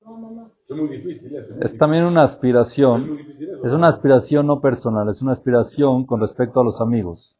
Es 0.00 0.76
muy 0.76 0.88
difícil 0.88 1.36
eso. 1.36 1.60
es 1.60 1.76
también 1.78 2.04
una 2.04 2.22
aspiración, 2.22 3.12
difícil 3.12 3.50
es 3.62 3.72
una 3.72 3.88
aspiración 3.88 4.46
no 4.46 4.60
personal, 4.60 5.08
es 5.08 5.22
una 5.22 5.32
aspiración 5.32 6.06
con 6.06 6.20
respecto 6.20 6.60
a 6.60 6.64
los 6.64 6.80
amigos. 6.80 7.36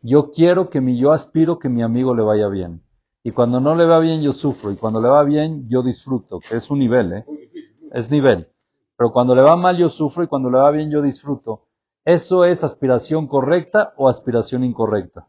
Yo 0.00 0.30
quiero 0.30 0.70
que 0.70 0.80
mi, 0.80 0.98
yo 0.98 1.12
aspiro 1.12 1.58
que 1.58 1.68
mi 1.68 1.82
amigo 1.82 2.14
le 2.14 2.22
vaya 2.22 2.48
bien. 2.48 2.82
Y 3.24 3.30
cuando 3.30 3.60
no 3.60 3.74
le 3.74 3.86
va 3.86 4.00
bien, 4.00 4.20
yo 4.22 4.32
sufro. 4.32 4.72
Y 4.72 4.76
cuando 4.76 5.00
le 5.00 5.08
va 5.08 5.22
bien, 5.22 5.68
yo 5.68 5.82
disfruto, 5.82 6.40
que 6.40 6.56
es 6.56 6.70
un 6.70 6.80
nivel, 6.80 7.12
¿eh? 7.12 7.24
Muy 7.26 7.36
difícil. 7.38 7.76
muy 7.80 7.90
es 7.92 8.10
nivel. 8.10 8.48
Pero 8.96 9.12
cuando 9.12 9.34
le 9.34 9.42
va 9.42 9.56
mal 9.56 9.76
yo 9.76 9.88
sufro 9.88 10.24
y 10.24 10.28
cuando 10.28 10.50
le 10.50 10.58
va 10.58 10.70
bien 10.70 10.90
yo 10.90 11.02
disfruto. 11.02 11.66
¿Eso 12.04 12.44
es 12.44 12.64
aspiración 12.64 13.28
correcta 13.28 13.94
o 13.96 14.08
aspiración 14.08 14.64
incorrecta? 14.64 15.28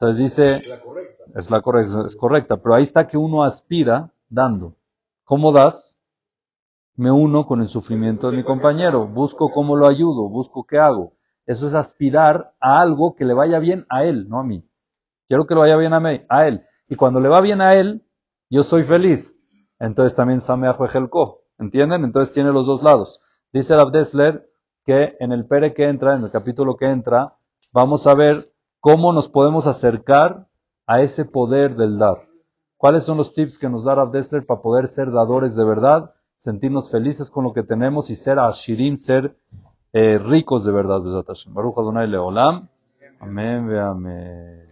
Entonces 0.00 0.18
dice, 0.18 0.54
difícil. 0.54 0.70
La 0.70 0.80
correcta. 0.80 1.24
es 1.36 1.50
la 1.50 1.60
correcta, 1.60 2.06
es 2.06 2.16
correcta, 2.16 2.56
pero 2.56 2.74
ahí 2.74 2.82
está 2.82 3.06
que 3.06 3.18
uno 3.18 3.44
aspira 3.44 4.10
dando. 4.30 4.76
¿Cómo 5.24 5.52
das? 5.52 6.00
Me 6.96 7.10
uno 7.10 7.46
con 7.46 7.60
el 7.60 7.68
sufrimiento 7.68 8.30
de 8.30 8.38
mi 8.38 8.42
compañero, 8.42 9.06
busco 9.06 9.50
cómo 9.52 9.76
lo 9.76 9.86
ayudo, 9.86 10.28
busco 10.30 10.64
qué 10.64 10.78
hago. 10.78 11.12
Eso 11.44 11.66
es 11.66 11.74
aspirar 11.74 12.54
a 12.60 12.80
algo 12.80 13.14
que 13.14 13.26
le 13.26 13.34
vaya 13.34 13.58
bien 13.58 13.84
a 13.90 14.04
él, 14.04 14.26
no 14.28 14.38
a 14.38 14.44
mí. 14.44 14.66
Quiero 15.28 15.46
que 15.46 15.54
le 15.54 15.60
vaya 15.60 15.76
bien 15.76 15.92
a 15.92 16.00
mí, 16.00 16.22
a 16.28 16.46
él. 16.48 16.64
Y 16.88 16.96
cuando 16.96 17.20
le 17.20 17.28
va 17.28 17.42
bien 17.42 17.60
a 17.60 17.74
él, 17.74 18.02
yo 18.48 18.62
soy 18.62 18.84
feliz. 18.84 19.38
Entonces 19.78 20.14
también 20.14 20.40
Sameach 20.40 20.78
Bejelko. 20.78 21.42
¿Entienden? 21.58 22.04
Entonces 22.04 22.32
tiene 22.32 22.52
los 22.52 22.66
dos 22.66 22.82
lados. 22.82 23.22
Dice 23.52 23.76
Rav 23.76 23.90
Dessler 23.90 24.50
que 24.84 25.16
en 25.20 25.32
el 25.32 25.46
Pere 25.46 25.74
que 25.74 25.84
entra, 25.84 26.16
en 26.16 26.24
el 26.24 26.30
capítulo 26.30 26.76
que 26.76 26.86
entra, 26.86 27.34
vamos 27.70 28.06
a 28.06 28.14
ver 28.14 28.50
cómo 28.80 29.12
nos 29.12 29.28
podemos 29.28 29.66
acercar 29.66 30.46
a 30.86 31.02
ese 31.02 31.24
poder 31.24 31.76
del 31.76 31.98
dar. 31.98 32.26
¿Cuáles 32.76 33.04
son 33.04 33.18
los 33.18 33.34
tips 33.34 33.58
que 33.58 33.68
nos 33.68 33.84
da 33.84 33.94
Rav 33.94 34.10
para 34.46 34.62
poder 34.62 34.86
ser 34.86 35.12
dadores 35.12 35.54
de 35.54 35.64
verdad, 35.64 36.14
sentirnos 36.36 36.90
felices 36.90 37.30
con 37.30 37.44
lo 37.44 37.52
que 37.52 37.62
tenemos 37.62 38.08
y 38.10 38.16
ser 38.16 38.38
ashirim, 38.38 38.96
ser 38.96 39.36
eh, 39.92 40.18
ricos 40.18 40.64
de 40.64 40.72
verdad? 40.72 41.00
Baruch 41.48 41.78
Adonai 41.78 42.08
Leolam. 42.08 42.68
Amén, 43.20 43.70
amén. 43.76 44.69